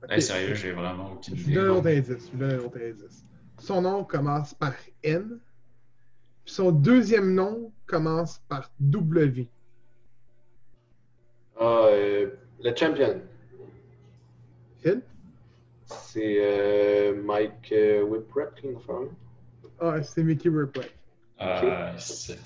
[0.08, 1.54] Hey, sérieux, j'ai vraiment aucune Je idée.
[1.54, 2.26] donne un autre indice.
[2.26, 3.24] Je vous donne un autre indice.
[3.58, 5.38] Son nom commence par N.
[6.44, 9.48] Puis son deuxième nom commence par W.
[11.64, 12.26] Ah, euh,
[12.60, 13.20] le champion,
[14.82, 15.00] Phil?
[15.84, 18.70] c'est euh, Mike euh, Whipwreck, là.
[19.78, 20.90] Ah, c'est Mickey Ripley.
[21.40, 22.36] Euh, c'est-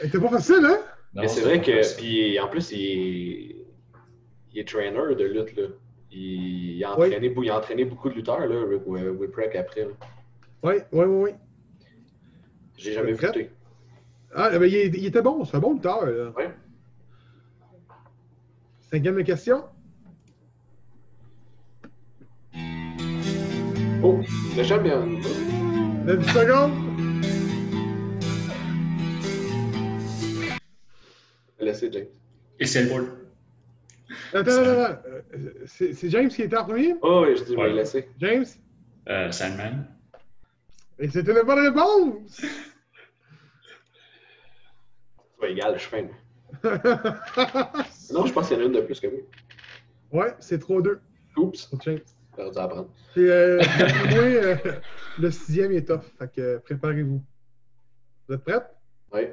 [0.00, 0.78] C'était pas facile, hein?
[1.12, 3.66] non, Mais c'est vrai que, puis en plus, il est,
[4.52, 5.64] il est trainer de lutte, là.
[6.10, 9.84] Il, il a entraîné, il a entraîné beaucoup de lutteurs, là, Whip- Whipwreck après.
[9.84, 9.90] là.
[10.62, 11.30] Oui, oui, oui, oui.
[12.78, 13.36] J'ai jamais Whipwreck?
[13.36, 13.50] écouté.
[14.34, 16.30] Ah, ben, il, il était bon, c'est un bon lutteur, là.
[16.30, 16.50] Ouais.
[18.90, 19.64] Cinquième question.
[24.02, 24.20] Oh,
[24.56, 25.06] le champion.
[26.04, 26.72] 9 secondes.
[31.60, 32.06] Laissez James.
[32.60, 33.28] Et c'est le bol.
[34.32, 35.02] Attends, attends, attends.
[35.34, 36.94] Euh, C'est James qui était en premier?
[37.02, 37.68] Oh, oui, je dis, je vais Ouais.
[37.70, 38.08] le laisser.
[38.20, 38.46] James?
[39.08, 39.86] Euh, Sandman.
[40.98, 42.40] Et c'était une bonne réponse!
[42.40, 42.48] C'est
[45.40, 46.08] pas égal, je suis fin.
[48.10, 49.20] Non, je pense qu'il y en a une de plus que moi.
[50.12, 50.98] ouais, c'est 3-2
[51.36, 52.88] Oups, j'aurais dû apprendre.
[53.18, 53.62] Euh,
[54.10, 54.56] moi, euh,
[55.18, 57.22] le sixième est tough, fait que euh, préparez-vous.
[58.28, 58.60] Vous êtes prêts?
[59.12, 59.28] Oui.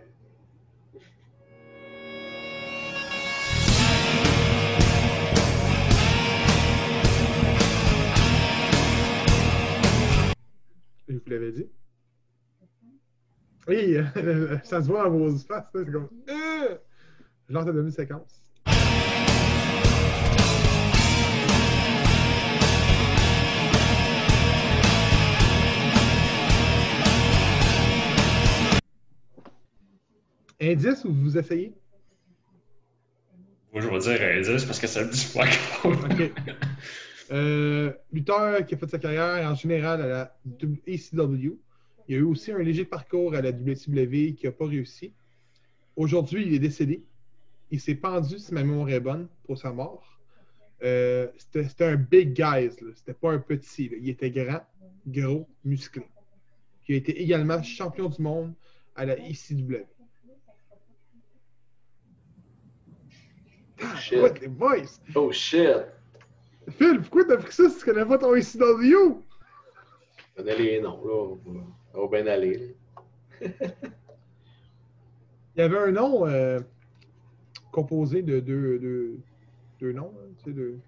[11.07, 11.69] Je vous l'avais dit.
[13.67, 13.97] Oui,
[14.63, 16.09] ça se voit dans vos faces, là, c'est comme.
[16.27, 18.44] Je lance la demi-séquence.
[30.62, 31.74] Indice ou vous essayez?
[33.74, 35.46] Moi, je vais dire 10 parce que ça me dit pas.
[35.84, 36.32] OK.
[37.32, 40.38] Euh, lutteur qui a fait sa carrière en général à la
[40.88, 41.58] ECW.
[42.08, 45.12] Il y a eu aussi un léger parcours à la WCW qui n'a pas réussi.
[45.96, 47.04] aujourd'hui, il est décédé.
[47.72, 50.20] Il s'est pendu, si ma mémoire est bonne, pour sa mort.
[50.84, 52.70] Euh, C'était un big guy.
[52.96, 53.89] C'était pas un petit.
[53.89, 53.98] là.
[54.00, 54.62] Il était grand,
[55.08, 56.04] gros, musclé.
[56.88, 58.54] Il a été également champion du monde
[58.96, 59.84] à la ICW.
[63.99, 64.39] Shit.
[64.41, 64.99] les boys!
[65.15, 65.85] Oh shit!
[66.77, 68.43] Phil, pourquoi t'as pris ça si tu connais pas ton ICW?
[70.17, 71.35] Je connais les noms, là.
[71.91, 72.75] Ça va bien aller.
[73.41, 73.47] là.
[75.55, 76.59] Il y avait un nom euh,
[77.71, 79.17] composé de deux, deux,
[79.79, 80.13] deux noms.
[80.17, 80.79] hein, tu sais, deux.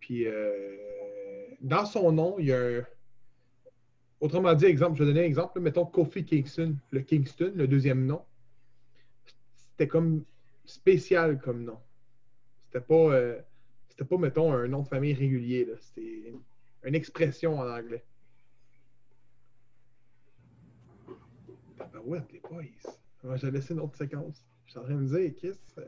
[0.00, 0.76] Puis, euh,
[1.60, 2.82] dans son nom, il y a un.
[4.20, 5.58] Autrement dit, exemple, je vais donner un exemple.
[5.58, 8.22] là, mettons Kofi Kingston, le Kingston, le deuxième nom.
[9.56, 10.24] C'était comme
[10.64, 11.78] spécial comme nom.
[12.66, 13.40] C'était pas, euh,
[13.88, 15.64] c'était pas, mettons, un nom de famille régulier.
[15.64, 15.74] là.
[15.80, 16.34] C'était
[16.84, 18.04] une expression en anglais.
[22.04, 22.62] Ouais, les boys.
[23.22, 24.44] Ouais, J'ai laissé une autre séquence.
[24.66, 25.56] Je suis en train de me dire, Kiss.
[25.78, 25.84] euh,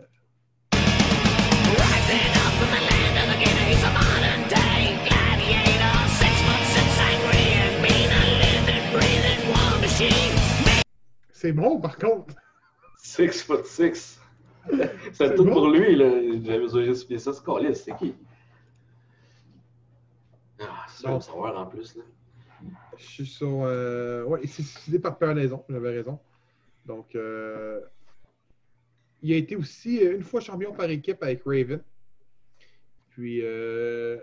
[11.33, 12.35] C'est bon, par contre.
[12.99, 14.19] Six foot six.
[15.13, 15.53] C'est tout bon.
[15.53, 16.11] pour lui, là.
[16.43, 18.15] J'ai mesuré ce pied ça, ce calice, c'est qui?
[20.61, 21.21] Ah, c'est Bon.
[21.21, 22.03] savoir en plus, là.
[22.97, 23.63] Je suis sur.
[23.63, 24.25] Euh...
[24.25, 26.19] Ouais, il s'est suicidé par Pernaison, j'avais raison.
[26.87, 27.81] Donc, euh...
[29.23, 31.83] il a été aussi euh, une fois champion par équipe avec Raven.
[33.11, 34.19] Puis, euh...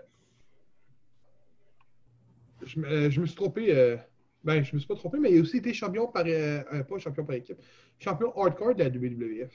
[2.64, 3.96] je, me, je me suis trompé.
[4.42, 6.24] Ben, je me suis pas trompé, mais il a aussi été champion par.
[6.24, 7.58] pas champion par équipe.
[7.98, 9.52] Champion hardcore de la WWF.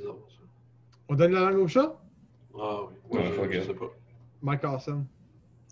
[0.00, 0.36] Bizarre, ça.
[1.08, 1.94] On donne la langue au chat?
[2.58, 3.18] Ah oui.
[3.18, 3.64] Ouais, je- fuck je, it.
[3.66, 3.90] sais pas.
[4.42, 5.06] Mike Awesome.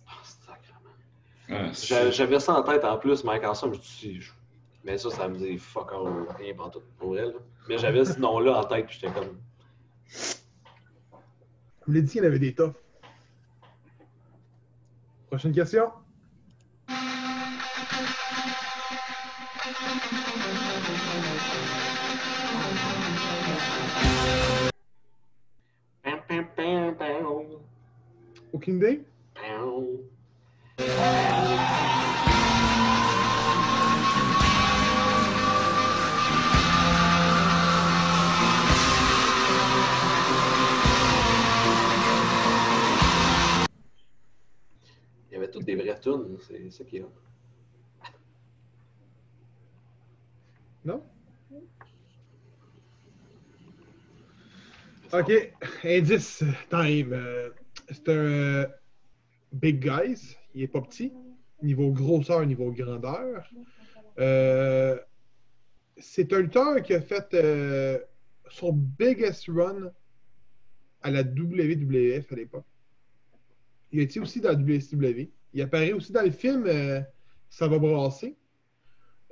[0.07, 0.91] Ah, sacrément.
[1.49, 4.33] Ah, J'avais ça en tête en plus, Mike Hanson, je me suis dit, je-
[4.85, 7.31] mais ça, ça me dit fuck all, rien pour tout pour elle.
[7.33, 7.39] là.
[7.69, 9.37] Mais j'avais ce nom-là en tête, puis j'étais comme,
[10.07, 10.35] Je
[11.87, 12.75] vous l'ai dit qu'il y en avait des toughs.
[15.29, 15.91] Prochaine question?
[26.03, 27.47] Pam, pam, pam, pam,
[28.53, 29.05] Aucune idée?
[29.35, 29.85] pam.
[45.31, 47.13] Il y avait toutes des vraies tunes, c'est ça qui est hot.
[50.85, 51.03] Non?
[55.11, 55.33] Ok,
[55.85, 57.13] indice time.
[57.15, 57.49] Euh,
[57.91, 58.67] C'est un euh,
[59.53, 60.37] big guys.
[60.55, 61.15] Il est pas petit.
[61.63, 63.51] Niveau grosseur, niveau grandeur.
[64.19, 64.99] Euh,
[65.97, 67.35] c'est un lutteur qui a fait
[68.51, 69.91] son biggest run
[71.01, 72.67] à la WWF à l'époque.
[73.93, 75.31] Il a été aussi dans la WCW.
[75.55, 76.67] Il apparaît aussi dans le film
[77.49, 78.37] Ça va brasser.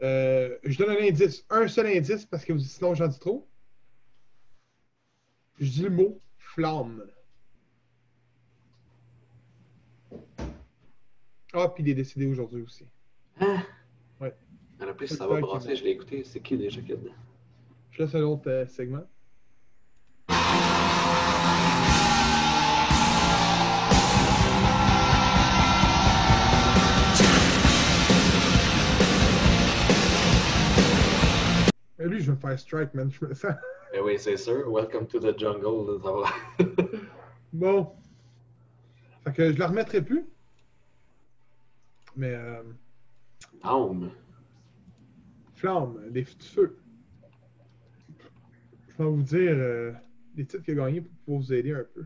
[0.01, 3.47] Je donne un indice, un seul indice parce que sinon j'en dis trop.
[5.59, 7.03] Je dis le mot flamme.
[11.55, 12.85] Ah, puis il est décédé aujourd'hui aussi.
[13.41, 13.63] Hein?
[14.21, 14.35] Ouais.
[14.83, 16.25] En plus, ça va brasser, je l'ai écouté.
[16.25, 17.15] C'est qui déjà qui est dedans?
[17.91, 19.05] Je laisse un autre euh, segment.
[31.99, 33.11] Mais lui, je vais me faire strike, man.
[33.11, 33.55] Je me sens.
[33.95, 34.71] Eh oui, c'est sûr.
[34.71, 35.87] Welcome to the jungle.
[35.87, 36.69] là, ça va.
[37.53, 37.93] Bon.
[39.25, 40.27] Fait que je la remettrai plus.
[42.17, 42.63] Mais euh,
[43.63, 44.11] Arme.
[45.55, 46.79] flamme, des f- du feu.
[48.89, 49.93] Je vais vous dire euh,
[50.35, 52.05] les titres qu'il a gagnés pour pouvoir vous aider un peu.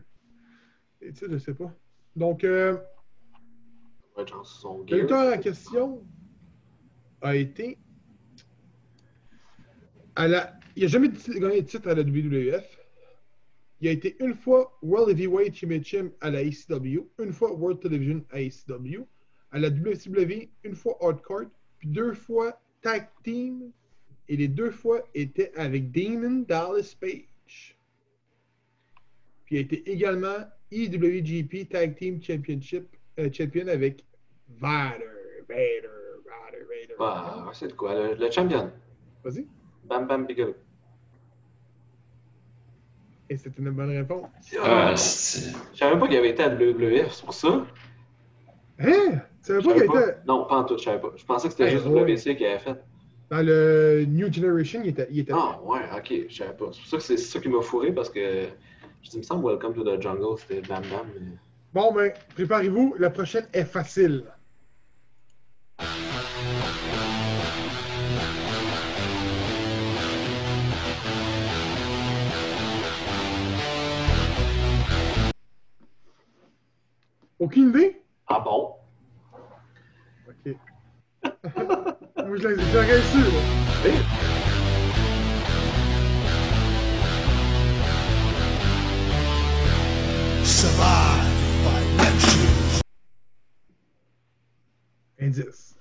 [1.01, 1.71] Les titres, je sais pas.
[2.15, 2.77] Donc, euh,
[4.17, 6.03] Ouais, le en question
[7.21, 7.77] a été
[10.15, 10.53] à la.
[10.75, 12.77] Il n'a jamais gagné de titre à la WWF.
[13.81, 18.23] Il a été une fois World Heavyweight Championship à la ECW, une fois World Television
[18.29, 19.05] à ECW,
[19.51, 21.45] à la WCW, une fois Hardcore,
[21.79, 23.71] puis deux fois Tag Team,
[24.29, 27.75] et les deux fois étaient avec Damon Dallas Page.
[29.45, 32.85] Puis il a été également EWGP Tag Team Championship
[33.19, 34.05] euh, champion avec
[34.47, 35.05] Vader,
[35.49, 35.89] Vader,
[36.29, 36.95] Vader, Vader.
[36.99, 37.93] Ah, c'est de quoi?
[37.95, 38.71] Le, le champion.
[39.23, 39.47] Vas-y.
[39.91, 40.55] Bam Bam Bigelow.
[43.29, 44.27] Et c'est une bonne réponse.
[44.41, 47.65] C'est- Je savais pas qu'il avait été à WWF, c'est pour ça.
[48.79, 48.85] Hein?
[48.85, 50.17] Tu savais pas qu'il était?
[50.25, 51.11] Non, pas en tout, je savais pas.
[51.17, 52.01] Je pensais que c'était Hey, juste ouais.
[52.03, 52.81] WBC qui avait fait.
[53.29, 56.65] Dans le New Generation, il était, il était Ah, ouais, ok, je savais pas.
[56.71, 58.19] C'est pour ça que c'est ça qui m'a fourré parce que
[59.01, 61.07] je dis, il me semble Welcome to the Jungle, c'était Bam Bam.
[61.19, 61.37] mais-
[61.73, 64.23] Bon, ben, préparez-vous, la prochaine est facile.
[77.41, 77.99] Aucune idée?
[78.27, 78.75] Ah bon?
[80.27, 80.55] Ok.
[82.17, 83.23] Moi, je l'ai- su.
[90.45, 91.25] Survive
[91.65, 91.81] by.
[95.25, 95.75] Indice.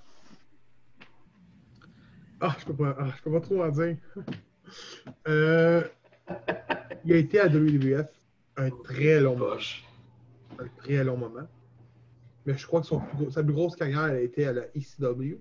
[2.40, 3.96] Ah, je peux pas, ah, je peux pas trop en dire.
[5.26, 5.82] Euh,
[7.04, 8.06] il a été à WWF
[8.56, 9.36] un très long
[10.60, 11.46] Un très long moment.
[12.46, 14.52] Mais je crois que son plus gros- sa plus grosse carrière elle a été à
[14.52, 15.38] la ECW.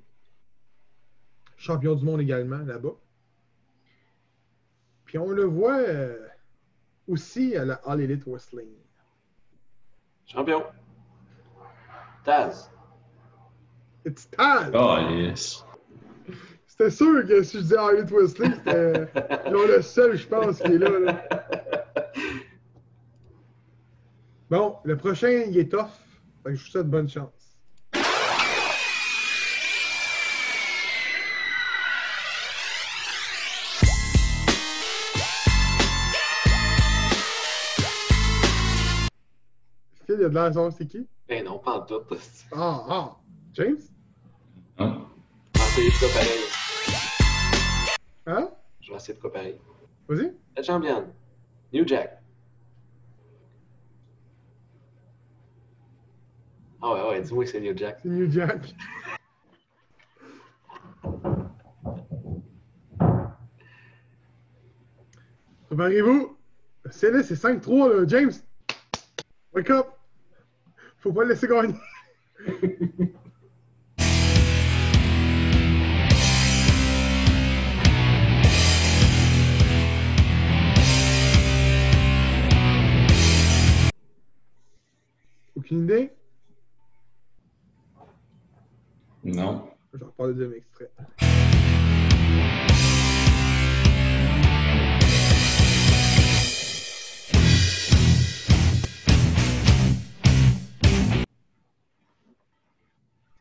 [1.58, 2.96] Champion du monde également là-bas.
[5.06, 6.28] Puis on le voit euh,
[7.08, 8.70] aussi à la All Elite Wrestling.
[10.26, 10.64] Champion.
[12.24, 12.70] Taz.
[14.06, 14.72] It's Taz!
[14.74, 15.66] Oh, yes.
[16.68, 20.74] C'était sûr que si je disais All Elite Wrestling, c'était le seul, je pense, qui
[20.74, 21.00] est là.
[21.00, 21.39] là.
[24.50, 25.92] Bon, le prochain, il est tough.
[26.44, 27.30] Je vous souhaite bonne chance.
[40.04, 41.08] Phil, il a de l'air savoir c'est qui?
[41.28, 42.02] Ben non, pas en tout.
[42.52, 43.18] Ah, ah!
[43.54, 43.78] James?
[44.80, 45.06] Hein?
[45.54, 46.40] Je vais essayer de quoi pareil.
[48.26, 48.50] Hein?
[48.82, 49.60] Je vais essayer de quoi pareil.
[50.08, 50.34] Vas-y.
[50.58, 51.14] La championne.
[51.72, 52.19] New Jack.
[56.82, 58.00] Ah ouais, ouais, dis-moi que c'est New Jack.
[58.02, 58.74] C'est New Jack.
[65.68, 66.38] Préparez-vous.
[66.90, 68.06] C'est là, c'est 5-3, là.
[68.08, 68.32] James.
[69.54, 69.88] Wake up.
[71.00, 71.76] Faut pas le laisser gagner.
[85.56, 86.14] Aucune idée?
[89.24, 89.68] Non.
[89.94, 90.92] Je vais reparler de extrait.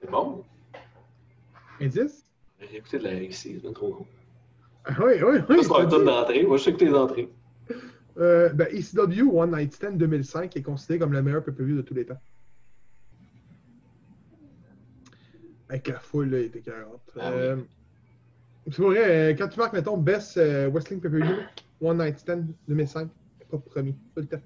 [0.00, 0.42] C'est bon?
[1.80, 2.24] Indice?
[2.60, 4.06] J'ai écouté de la ici, c'est bien trop gros.
[4.84, 5.62] Ah, oui, oui, oui.
[5.62, 6.42] Ça, c'est un d'entrée.
[6.44, 7.30] Moi, je sais que t'es entrées.
[8.18, 11.94] Euh, ben, ECW One Night Stand 2005 est considéré comme le meilleur pay-per-view de tous
[11.94, 12.18] les temps.
[15.68, 17.00] Avec la foule, là, il était 40.
[17.20, 17.56] Ah Euh,
[18.70, 21.36] C'est vrai, euh, quand tu marques, mettons, Best euh, Wrestling Pay-Per-View,
[21.80, 23.08] One Night Stand 2005,
[23.50, 24.40] pas promis, pas le temps.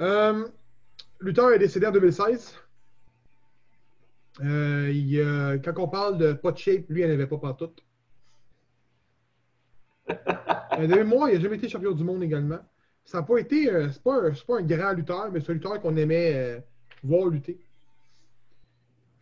[0.00, 0.48] Euh,
[1.20, 2.54] Luther est décédé en 2016.
[4.40, 7.82] Euh, il, quand on parle de pas de shape, lui, elle n'avait pas pantoute.
[10.78, 12.60] Euh, de mémoire, il n'a jamais été champion du monde également.
[13.04, 13.64] Ça n'a pas été.
[13.90, 16.62] c'est pas, un- c'est pas un grand lutteur, mais c'est un lutteur qu'on aimait
[17.02, 17.58] voir lutter.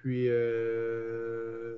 [0.06, 0.28] Puis.
[0.28, 1.74] euh,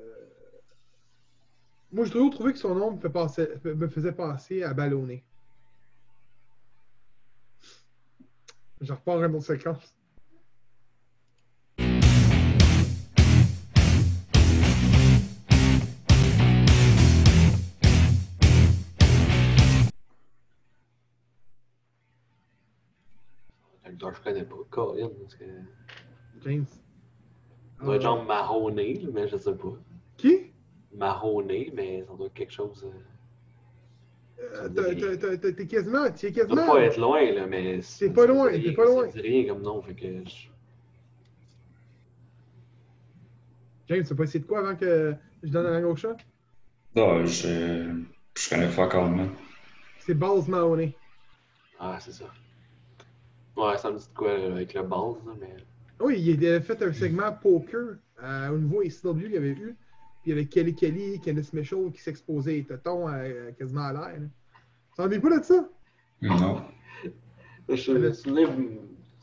[1.90, 5.24] Moi, j'ai toujours trouvé que son nom me, fait passer- me faisait passer à ballonner.
[8.82, 9.94] Je repars une autre séquence.
[23.86, 24.56] Je connais pas.
[24.70, 25.44] Colin, parce que.
[26.42, 26.66] James.
[27.78, 29.72] Ça doit être Euh, genre marronné, là, mais je sais pas.
[30.16, 30.52] Qui?
[30.94, 32.84] Marronné, mais ça doit être quelque chose.
[32.84, 32.90] euh,
[34.40, 34.68] Euh,
[35.52, 36.10] T'es quasiment.
[36.12, 36.66] Tu es Ça doit quasiment.
[36.74, 37.80] pas être loin, là, mais.
[37.98, 39.06] T'es pas loin, t'es pas loin.
[39.10, 40.06] Ça dit rien comme nom, fait que.
[40.24, 40.48] je-
[43.88, 46.16] James, tu pas essayé de quoi avant que je donne la langue au chat?
[46.94, 48.02] Non, je,
[48.36, 49.30] je connais pas encore, man.
[50.00, 50.94] C'est Balls Mahoney.
[51.78, 52.26] Ah, c'est ça.
[53.56, 55.56] Ouais, ça me dit de quoi avec le base, là, mais.
[56.00, 59.76] Oui, il avait fait un segment poker euh, au niveau ECW qu'il y avait eu.
[60.22, 63.92] Puis il y avait Kelly Kelly, Kenneth Mitchell qui s'exposait les tétons euh, quasiment à
[63.92, 64.20] l'air.
[64.96, 65.68] t'en es pas de ça?
[66.22, 66.62] Non.
[67.68, 68.56] Je me souviens,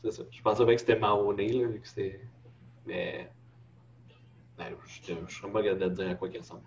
[0.02, 0.22] c'est ça.
[0.30, 2.20] Je pensais bien que c'était marronné, là, vu que c'était.
[2.86, 3.30] Mais.
[4.56, 6.62] Ben, je je serais pas capable de te dire à quoi il ressemble.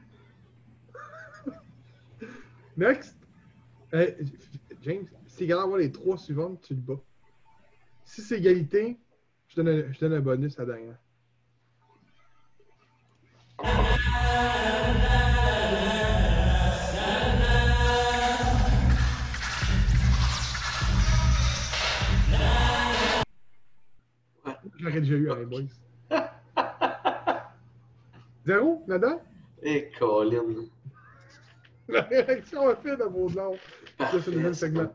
[2.77, 3.15] Next.
[3.93, 4.11] Euh,
[4.83, 7.01] James, si tu regardes avoir les trois suivantes, tu le bats.
[8.03, 8.99] Si c'est égalité,
[9.49, 10.95] je donne, un, je donne un bonus à Diane.
[24.77, 25.61] J'aurais déjà eu un boys.
[28.45, 29.19] Zéro, nada?
[29.63, 30.67] Et Colin.
[31.87, 33.57] La réaction a fait de vos noms.
[34.11, 34.91] C'est le même segment.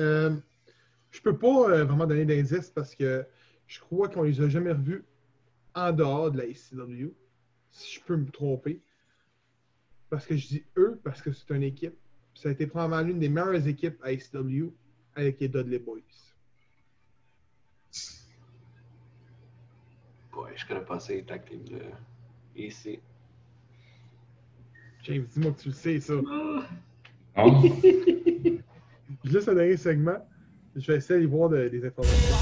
[0.00, 0.34] Euh,
[1.10, 3.26] je peux pas euh, vraiment donner d'indices parce que
[3.66, 5.04] je crois qu'on les a jamais revus
[5.74, 7.12] en dehors de la ICW.
[7.70, 8.80] Si je peux me tromper.
[10.08, 11.94] Parce que je dis eux, parce que c'est une équipe.
[12.34, 14.72] Ça a été probablement l'une des meilleures équipes à ICW
[15.14, 16.00] avec les Dudley Boys.
[20.34, 21.80] Ouais, je connais pas ces tag team de
[22.56, 22.98] ici.
[25.02, 26.14] James, dis-moi que tu le sais, ça.
[26.14, 26.64] Non?
[29.30, 30.18] Laisse un dernier segment.
[30.76, 32.36] Je vais essayer d'y voir de- des informations.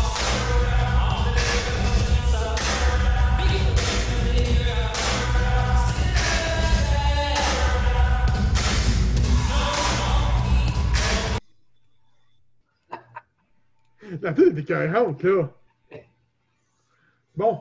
[14.22, 15.50] La tête est écœurante, là.
[17.36, 17.60] Bon.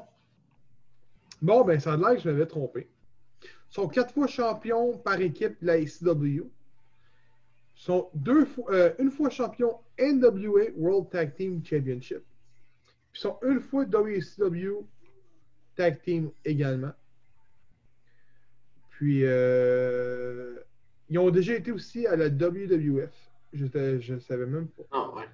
[1.41, 2.89] Bon, ben, ça a l'air que je m'avais trompé.
[3.43, 6.49] Ils sont quatre fois champions par équipe de la ICW
[7.77, 12.23] sont deux fois, euh, une fois champion NWA World Tag Team Championship.
[13.11, 14.83] Puis sont une fois WCW
[15.75, 16.91] Tag Team également.
[18.89, 20.55] Puis euh,
[21.09, 23.13] ils ont déjà été aussi à la WWF.
[23.53, 24.83] Je ne savais même pas.
[24.91, 25.29] Ah ouais.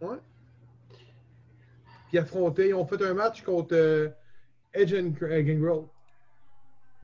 [0.00, 0.18] Ouais.
[2.08, 4.08] Puis affronté, ils ont fait un match contre euh,
[4.72, 5.84] Edge and euh, Gangrel.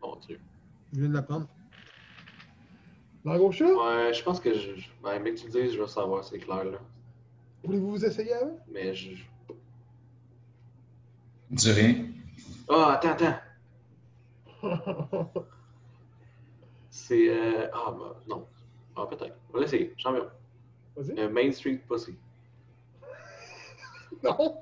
[0.03, 0.41] Mon Dieu.
[0.93, 1.49] Je viens de l'apprendre.
[3.25, 4.73] Gros chat, Ouais, je pense que je.
[5.03, 6.79] Ben, mais que tu le dises, je vais savoir, c'est clair, là.
[7.65, 8.59] voulez-vous vous essayer avant?
[8.73, 9.15] Mais je.
[9.15, 9.25] je-
[11.51, 12.07] Dis rien.
[12.69, 13.37] Ah, attends, attends.
[16.91, 17.29] C'est.
[17.29, 17.69] Euh...
[17.73, 18.47] Ah, bah, non.
[18.97, 19.37] Ah, peut-être.
[19.51, 19.93] On va l'essayer.
[19.97, 20.27] Champion.
[20.97, 21.19] Vas-y.
[21.19, 22.17] Euh, Main Street Pussy.
[24.23, 24.57] Non!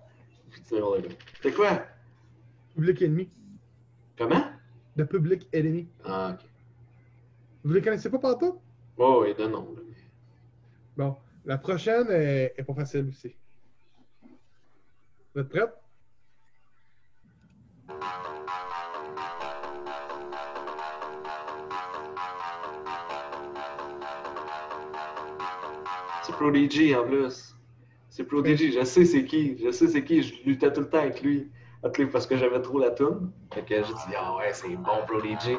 [0.65, 1.09] C'est bon, là.
[1.43, 1.83] C'est quoi?
[2.75, 3.29] Public Enemy.
[4.17, 4.45] Comment?
[4.97, 5.89] The Public Enemy.
[6.05, 6.47] Ah, ok.
[7.65, 8.61] Vous les connaissez pas partout?
[8.97, 9.75] Oh, et de nom.
[10.97, 13.35] Bon, la prochaine est, est pas facile aussi.
[15.35, 15.61] Vous êtes prêts?
[26.23, 27.55] C'est Prodigy en plus.
[28.11, 29.59] C'est Prodigy, je sais c'est qui.
[29.59, 30.23] Je sais c'est qui.
[30.23, 31.51] Je luttais tout le temps avec lui.
[31.83, 33.31] Parce que j'avais trop la toune.
[33.53, 35.57] Fait que j'ai dit, ah ouais, c'est bon Prodigy.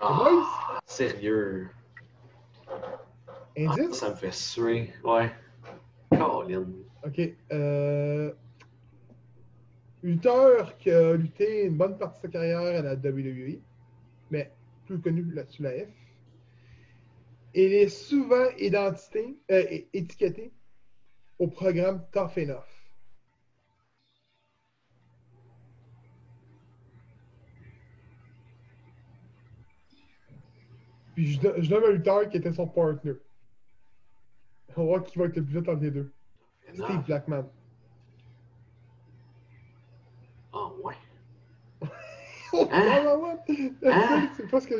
[0.00, 1.68] Ah, sérieux.
[2.66, 2.72] Ah,
[3.56, 3.92] Indice?
[3.92, 4.92] ça me fait suer.
[5.04, 5.30] Ouais.
[6.10, 6.66] Colin.
[7.04, 7.20] Ok.
[7.52, 8.32] Euh...
[10.02, 13.60] Lutteur qui a lutté une bonne partie de sa carrière à la WWE,
[14.30, 14.50] mais
[14.86, 16.01] plus connu sous la F.
[17.54, 20.52] Il est souvent identité, euh, étiqueté
[21.38, 22.64] au programme Tough Enough.
[31.14, 33.12] Puis je, je donne un lutteur qui était son partner.
[34.76, 36.12] On va voir qui va être le plus vite entre les deux.
[36.72, 37.04] Steve.
[37.06, 37.44] Blackman.
[40.52, 40.94] Ah ouais.
[42.54, 43.02] Oh, Hein?
[43.06, 43.34] ah, ouais,
[43.82, 43.90] ouais.
[43.90, 44.28] Hein?
[44.36, 44.74] C'est pas ce que.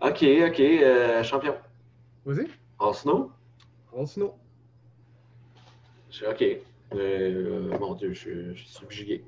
[0.00, 1.54] Ok, ok, euh, champion.
[2.30, 2.46] Vas-y.
[2.78, 3.32] En snow?
[3.92, 4.34] On snow.
[6.10, 6.44] Je- Ok.
[6.94, 9.24] Euh, mon dieu, je, suis- je suis subjugué.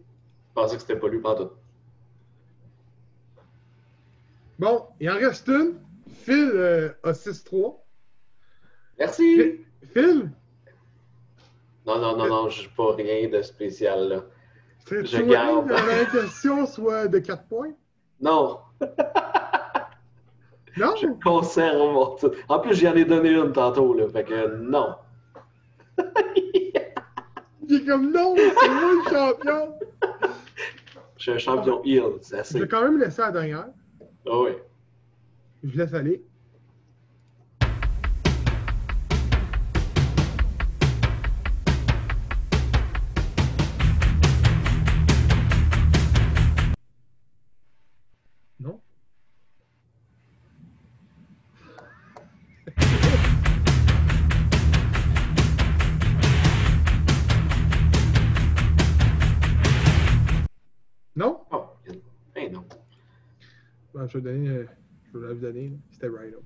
[0.48, 1.50] Je pensais que c'était pas lui partout.
[4.58, 5.78] Bon, il en reste une.
[6.24, 7.76] Phil euh, a 6-3.
[8.98, 9.36] Merci!
[9.36, 10.30] Phil- Phil,
[11.86, 14.24] Non, non, non, non, je pas rien de spécial là.
[14.88, 15.68] Je heureux garde.
[15.68, 17.72] que la question soit de 4 points?
[18.20, 18.60] Non,
[20.76, 20.94] Non?
[21.00, 22.36] je conserve mon titre.
[22.48, 24.08] En plus, j'y en ai donné une tantôt, là.
[24.08, 24.94] Fait que non.
[27.70, 29.78] Est comme non, c'est moi le champion.
[31.16, 32.60] Je suis un champion heel, c'est Je assez.
[32.60, 33.66] vais quand même laisser la dernière.
[34.26, 34.50] Ah oui.
[35.62, 36.22] Je laisse aller.
[64.12, 64.48] Je vais donner.
[64.48, 64.66] euh,
[65.12, 65.72] je vais la vous donner.
[65.90, 66.42] C'était Rhino.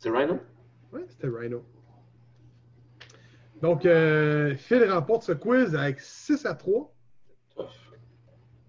[0.00, 0.40] C'est Rhino?
[0.92, 1.64] Ouais, c'était Rhino.
[3.62, 6.92] Donc, euh, Phil remporte ce quiz avec 6 à 3.
[7.54, 7.64] Tough.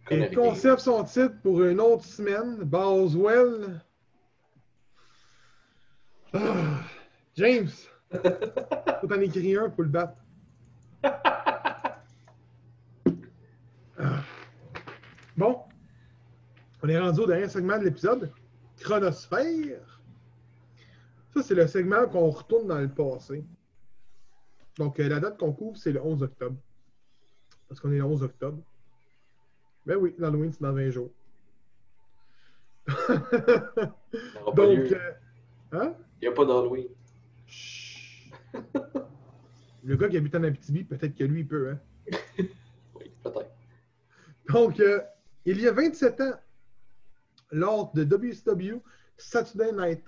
[0.09, 0.35] Et Connerie.
[0.35, 2.63] conserve son titre pour une autre semaine.
[2.63, 3.81] Boswell.
[6.33, 6.81] Ah,
[7.35, 7.69] James.
[8.11, 10.15] Faut en écrire un pour le battre.
[13.99, 14.21] Ah.
[15.35, 15.63] Bon.
[16.87, 18.31] On est rendu au dernier segment de l'épisode.
[18.79, 20.01] Chronosphère.
[21.33, 23.43] Ça, c'est le segment qu'on retourne dans le passé.
[24.77, 26.55] Donc, euh, la date qu'on couvre, c'est le 11 octobre.
[27.67, 28.63] Parce qu'on est le 11 octobre.
[29.85, 31.11] Ben oui, l'Halloween, c'est dans 20 jours.
[32.87, 35.11] Donc, euh,
[35.73, 35.93] hein?
[36.21, 36.87] Il n'y a pas d'Halloween.
[39.83, 41.71] Le gars qui habite en Abitibi, peut-être que lui, il peut.
[41.71, 41.79] Hein?
[42.95, 43.51] Oui, peut-être.
[44.47, 45.01] Donc, euh,
[45.43, 46.31] il y a 27 ans,
[47.51, 48.81] lors de WCW
[49.17, 50.03] Saturday Night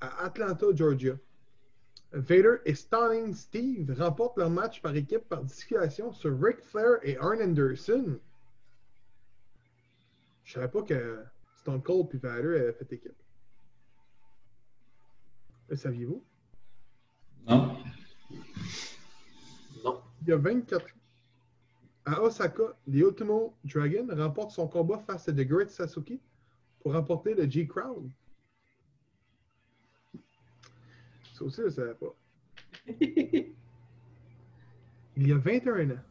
[0.00, 1.16] à Atlanta, Georgia,
[2.12, 7.16] Vader et Stunning Steve remportent leur match par équipe par disqualification sur Ric Flair et
[7.18, 8.18] Arn Anderson.
[10.44, 11.24] Je savais pas que
[11.56, 13.16] Stone Cold et Vader avaient fait équipe.
[15.68, 16.22] Le saviez-vous?
[17.48, 17.76] Non?
[19.82, 20.02] Non.
[20.22, 20.88] Il y a 24 ans.
[22.06, 26.20] À Osaka, The Ultimo Dragon remporte son combat face à The Great Sasuke
[26.84, 28.10] pour remporter le G-Crowd.
[31.32, 32.14] Ça aussi, je ne savais pas.
[35.16, 36.02] Il y a 21 ans,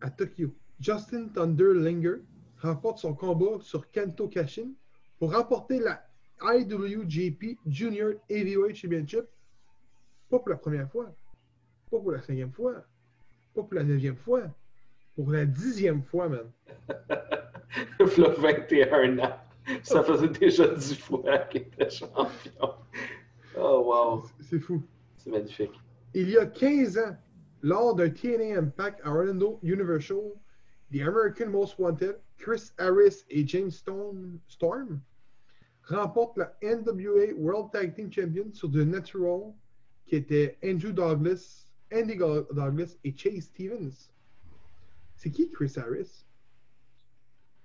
[0.00, 2.22] à Tokyo, Justin Thunderlinger
[2.58, 4.70] remporte son combat sur Kento Kashin
[5.18, 6.06] pour remporter la
[6.40, 9.24] IWGP Junior Heavyweight Championship.
[10.30, 11.12] Pas pour la première fois,
[11.90, 12.84] pas pour la cinquième fois,
[13.54, 14.42] pas pour la neuvième fois,
[15.16, 16.52] pour la dixième fois, man.
[18.00, 19.39] Il a 21 ans.
[19.82, 22.74] Ça faisait déjà 10 fois qu'il était champion.
[23.56, 24.24] Oh, wow.
[24.40, 24.82] C'est fou.
[25.16, 25.72] C'est magnifique.
[26.14, 27.16] Il y a 15 ans,
[27.62, 30.32] lors d'un TNA Impact à Orlando Universal,
[30.92, 35.00] The American Most Wanted, Chris Harris et James Storm, Storm
[35.84, 39.52] remportent la NWA World Tag Team Champion sur The Natural,
[40.06, 44.10] qui était Andrew Douglas, Andy Douglas et Chase Stevens.
[45.16, 46.24] C'est qui Chris Harris?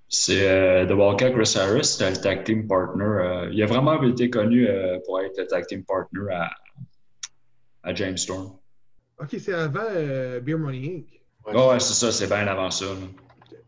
[0.08, 3.04] C'est euh, The Wildcat Chris Harris, c'était le tag team partner.
[3.04, 6.50] euh, il a vraiment été connu euh, pour être le tag team partner à,
[7.84, 8.56] à James Storm.
[9.20, 11.06] Ok, c'est avant euh, Beer Money Inc.
[11.46, 12.86] Ouais, Ouais, ouais, c'est ça, c'est bien avant ça.
[12.86, 12.92] là.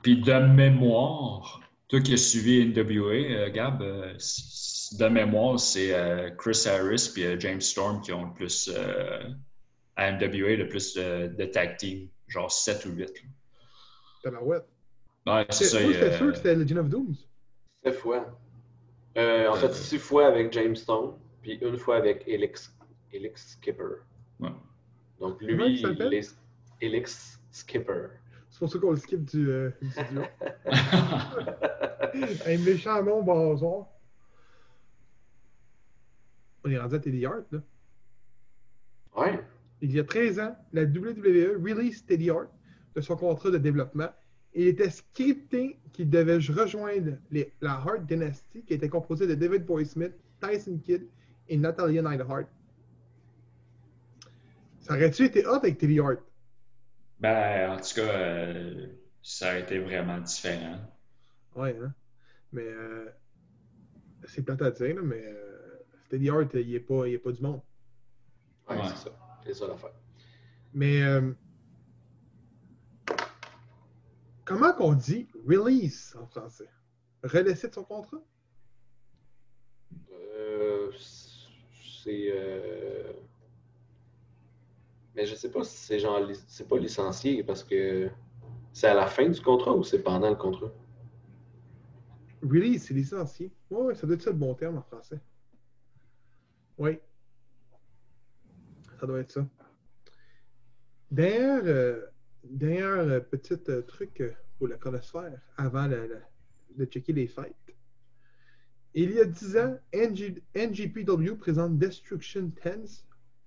[0.03, 4.13] Puis de mémoire, toi qui as suivi NWA, euh, Gab, euh,
[4.99, 9.23] de mémoire, c'est euh, Chris Harris puis euh, James Storm qui ont le plus, euh,
[9.95, 12.99] à NWA, le plus de, de tag team, genre 7 ou 8.
[13.01, 13.09] là.
[14.23, 14.67] Tabarouette.
[15.28, 15.82] Ouais, c'est ça.
[15.82, 17.15] Moi, il, j'étais euh, sûr que c'était Legend of Dooms.
[17.84, 18.39] 7 fois.
[19.17, 22.73] Euh, en fait, 6 fois avec James Stone, puis une fois avec Elix,
[23.11, 24.03] Elix Skipper.
[24.39, 24.49] Ouais.
[25.19, 26.36] Donc lui, il est
[26.80, 28.07] Elix Skipper.
[28.49, 30.23] C'est pour ça qu'on le skip du, euh, du duo.
[32.47, 33.88] Un méchant nom, bonsoir.
[36.63, 37.59] On est rendu à Teddy Hart, là.
[39.15, 39.43] Ouais.
[39.82, 42.47] Il y a 13 ans, la WWE release Teddy Hart
[42.95, 44.09] de son contrat de développement
[44.53, 49.65] il était scripté qu'il devait rejoindre les- la Hart Dynasty qui était composée de David
[49.65, 51.07] Boy Smith, Tyson Kidd
[51.49, 52.45] et Natalia Neidhart.
[54.79, 56.19] Ça aurait-tu été hot avec Teddy Hart?
[57.19, 58.87] ben, en tout cas, euh,
[59.21, 60.79] ça a été vraiment différent.
[61.55, 61.93] Ouais, hein?
[62.53, 63.09] Mais euh,
[64.25, 65.79] c'est plate à dire, là, mais euh,
[66.09, 67.61] Teddy Hart, il n'est pas, il est pas du monde.
[68.69, 68.81] Ouais, Ouais.
[68.89, 69.39] c'est ça.
[69.45, 69.93] C'est ça l'affaire.
[70.73, 71.31] Mais euh,
[74.47, 76.69] comment qu'on dit release en français?
[77.23, 78.21] Relaisser de son contrat?
[80.11, 80.91] Euh,
[82.03, 82.29] c'est.
[82.31, 83.11] euh,
[85.15, 86.21] Mais je sais pas si c'est genre.
[86.47, 88.09] C'est pas licencié parce que
[88.71, 90.71] c'est à la fin du contrat ou c'est pendant le contrat?
[92.41, 93.51] Release, c'est licencié.
[93.69, 95.19] Oui, ouais, ça doit être ça le bon terme en français.
[96.77, 96.99] Oui.
[98.99, 99.45] Ça doit être ça.
[101.09, 102.05] D'ailleurs, euh,
[102.51, 107.53] d'ailleurs, euh, petit euh, truc euh, pour la chronosphère, avant de checker les fêtes.
[108.93, 113.05] Il y a 10 ans, NG NGPW présente Destruction 10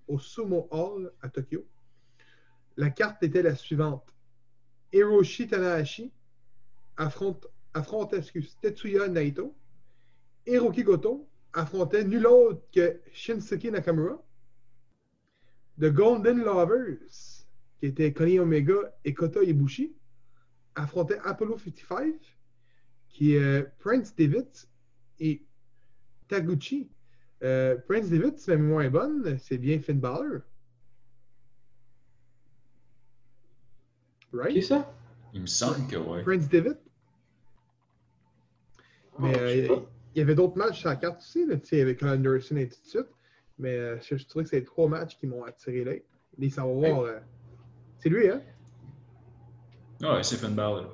[0.09, 1.67] au Sumo Hall à Tokyo.
[2.77, 4.15] La carte était la suivante.
[4.93, 6.13] Hiroshi Tanahashi
[6.97, 8.23] affronte, affrontait
[8.61, 9.55] Tetsuya Naito.
[10.47, 14.23] Hiroki Goto affrontait nul autre que Shinsuke Nakamura.
[15.79, 17.40] The Golden Lovers,
[17.81, 18.75] qui était Connie Omega
[19.05, 19.95] et Kota Ibushi,
[20.75, 22.15] affrontaient Apollo 55,
[23.09, 24.47] qui est euh, Prince David
[25.19, 25.43] et
[26.29, 26.91] Taguchi.
[27.43, 30.43] Euh, Prince David, si ma mémoire est bonne, c'est bien Finn Balor.
[34.33, 34.53] Right?
[34.55, 34.93] Qui ça?
[35.33, 36.23] Il me semble que oui.
[36.23, 36.77] Prince David.
[39.19, 39.77] Mais Ah, je sais euh,
[40.15, 42.65] il y avait d'autres matchs sur la carte aussi, là, tu sais, avec Anderson et
[42.65, 43.07] ainsi de suite.
[43.59, 46.03] Mais euh, je, je trouvais que c'est les trois matchs qui m'ont attiré l'œil.
[46.39, 47.01] Les savoir.
[47.01, 47.19] euh,
[48.01, 48.43] c'est lui, hein?
[50.03, 50.93] Ouais, c'est Finn Balor.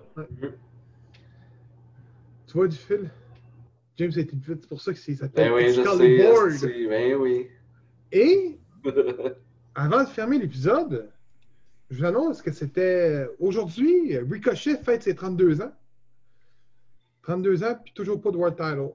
[2.47, 3.11] Tu vois du fil?
[3.97, 5.99] James a été vite, c'est pour ça que c'est- ça s'appelle Ben oui, je Skull
[5.99, 6.23] sais.
[6.23, 6.89] Board.
[6.91, 7.47] Ben oui.
[8.13, 8.59] Et
[9.75, 11.11] avant de fermer l'épisode,
[11.91, 15.73] je vous annonce que c'était aujourd'hui, Ricochet fête ses 32 ans.
[17.23, 18.91] 32 ans, puis toujours pas de World Title.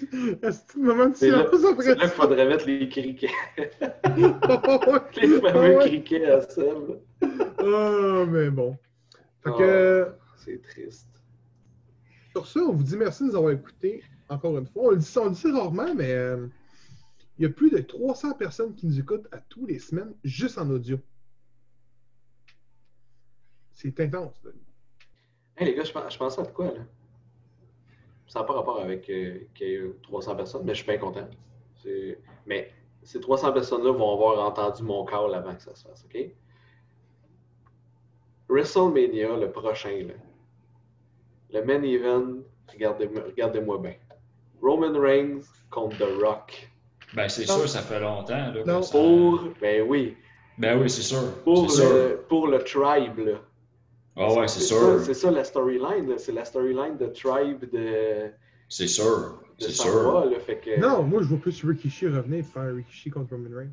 [0.00, 3.30] Le moment de C'est là, silence c'est après là qu'il faudrait mettre les criquets.
[3.56, 4.00] ça?
[5.22, 7.00] les fameux criquets à Seb.
[7.62, 8.76] Oh, mais bon.
[9.42, 9.58] Fait Oh.
[9.58, 11.08] que, C'est triste.
[12.32, 14.82] sur ça, on vous dit merci de nous avoir écoutés encore une fois.
[14.86, 16.46] On le dit, on le dit rarement, mais euh,
[17.38, 20.58] il y a plus de 300 personnes qui nous écoutent à tous les semaines, juste
[20.58, 20.98] en audio.
[23.74, 24.34] C'est intense.
[24.44, 24.50] là.
[25.58, 26.80] Hey, les gars, je, pens- je pensais à de quoi, là?
[28.26, 30.98] Ça n'a pas rapport avec euh, qu'il y ait 300 personnes, mais je suis bien
[30.98, 31.26] content.
[32.46, 32.72] Mais
[33.02, 36.30] ces 300 personnes-là vont avoir entendu mon call avant que ça se fasse, OK?
[38.48, 40.14] WrestleMania, le prochain, là.
[41.52, 42.38] Le main event,
[42.72, 43.94] regardez-moi regardez-moi bien.
[44.62, 46.68] Roman Reigns contre The Rock.
[47.14, 48.52] Ben, c'est sûr, ça fait longtemps.
[48.52, 48.80] Là, Non.
[48.80, 50.16] que ça- Pour, ben oui,
[50.58, 51.20] Ben oui, c'est sûr.
[51.44, 51.92] pour C'est sûr.
[51.94, 53.38] le, pour le Tribe, là.
[54.18, 55.00] Ah ouais, c'est ça- sûr.
[55.04, 58.30] C'est ça la storyline, c'est la storyline de Tribe de,
[58.68, 59.42] C'est sûr.
[59.58, 60.26] C'est sûr.
[60.30, 60.40] là.
[60.40, 60.78] Fait que...
[60.80, 63.72] Non, moi, je vois plus Rikishi revenir faire un Rikishi contre Roman Reigns.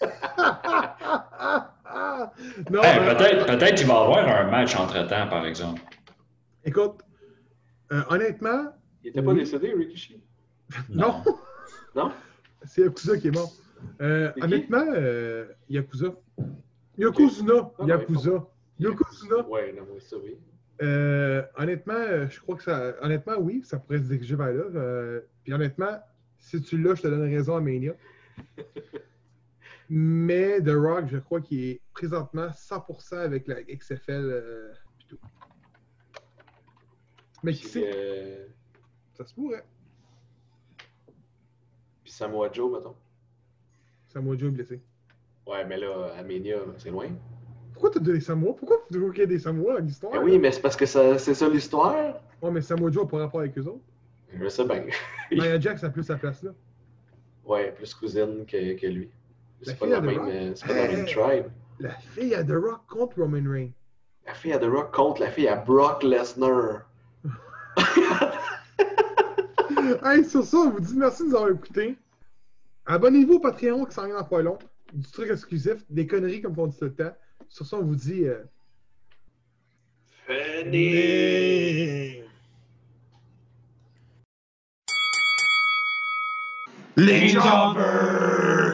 [2.70, 5.80] non, Hey, peut-être peut-être qu'il va y avoir un match entre-temps, par exemple.
[6.64, 7.00] écoute,
[7.92, 9.38] euh, honnêtement, Il était pas Oui.
[9.40, 10.20] décédé, Rikishi?
[10.90, 11.22] non,
[11.94, 12.12] Non?
[12.64, 13.52] c'est Yakuza qui est mort.
[14.00, 16.14] Euh, honnêtement, euh, Yakuza.
[16.98, 18.46] Yokozuna, ouais, Yakuza.
[18.78, 19.46] Yokozuna.
[19.48, 20.36] Ouais, non, mais ça, oui.
[20.82, 22.94] Euh, honnêtement, euh, je crois que ça.
[23.00, 24.64] Honnêtement, oui, ça pourrait se diriger vers là.
[24.74, 25.98] Euh, puis honnêtement,
[26.38, 27.94] si tu l'as, je te donne raison à Mania.
[29.88, 34.00] Mais The Rock, je crois qu'il est présentement 100% avec la XFL.
[34.08, 34.72] euh,
[35.08, 35.18] tout.
[37.42, 38.48] Mais qui sait,
[39.14, 39.64] ça se pourrait.
[42.02, 42.96] puis Samoa Joe, mettons.
[44.08, 44.82] Samoa Joe est blessé.
[45.46, 47.06] Ouais, mais là, Aménia, c'est loin.
[47.72, 48.54] Pourquoi t'as des Samoa?
[48.56, 50.12] Pourquoi faut toujours qu'il y ait des Samoa à l'histoire?
[50.12, 52.14] Ben oui, mais c'est parce que ça- c'est ça l'histoire.
[52.42, 53.84] Ouais, mais Samoa Joe n'a pas rapport avec eux autres.
[54.32, 54.84] Je sais bien.
[55.30, 56.50] Nia Jax a plus sa place là.
[57.44, 59.08] Ouais, plus cousine que, que lui.
[59.62, 60.30] La C'est pas fille dans à la The même, Rock?
[60.34, 61.46] euh, c'est pas la même tribe.
[61.78, 63.70] La fille à The Rock contre Roman Reigns.
[64.26, 66.82] La fille à The Rock contre la fille à Brock Lesnar.
[70.04, 71.96] Hey, sur ça, on vous dit merci de nous avoir écoutés.
[72.86, 74.58] Abonnez-vous au Patreon qui s'en vient dans pas long.
[74.92, 77.14] Du truc exclusif, des conneries comme on dit tout le temps.
[77.48, 78.24] Sur ça, on vous dit.
[78.24, 78.42] euh,
[80.28, 82.24] Venez!
[86.96, 88.65] Les jobbers!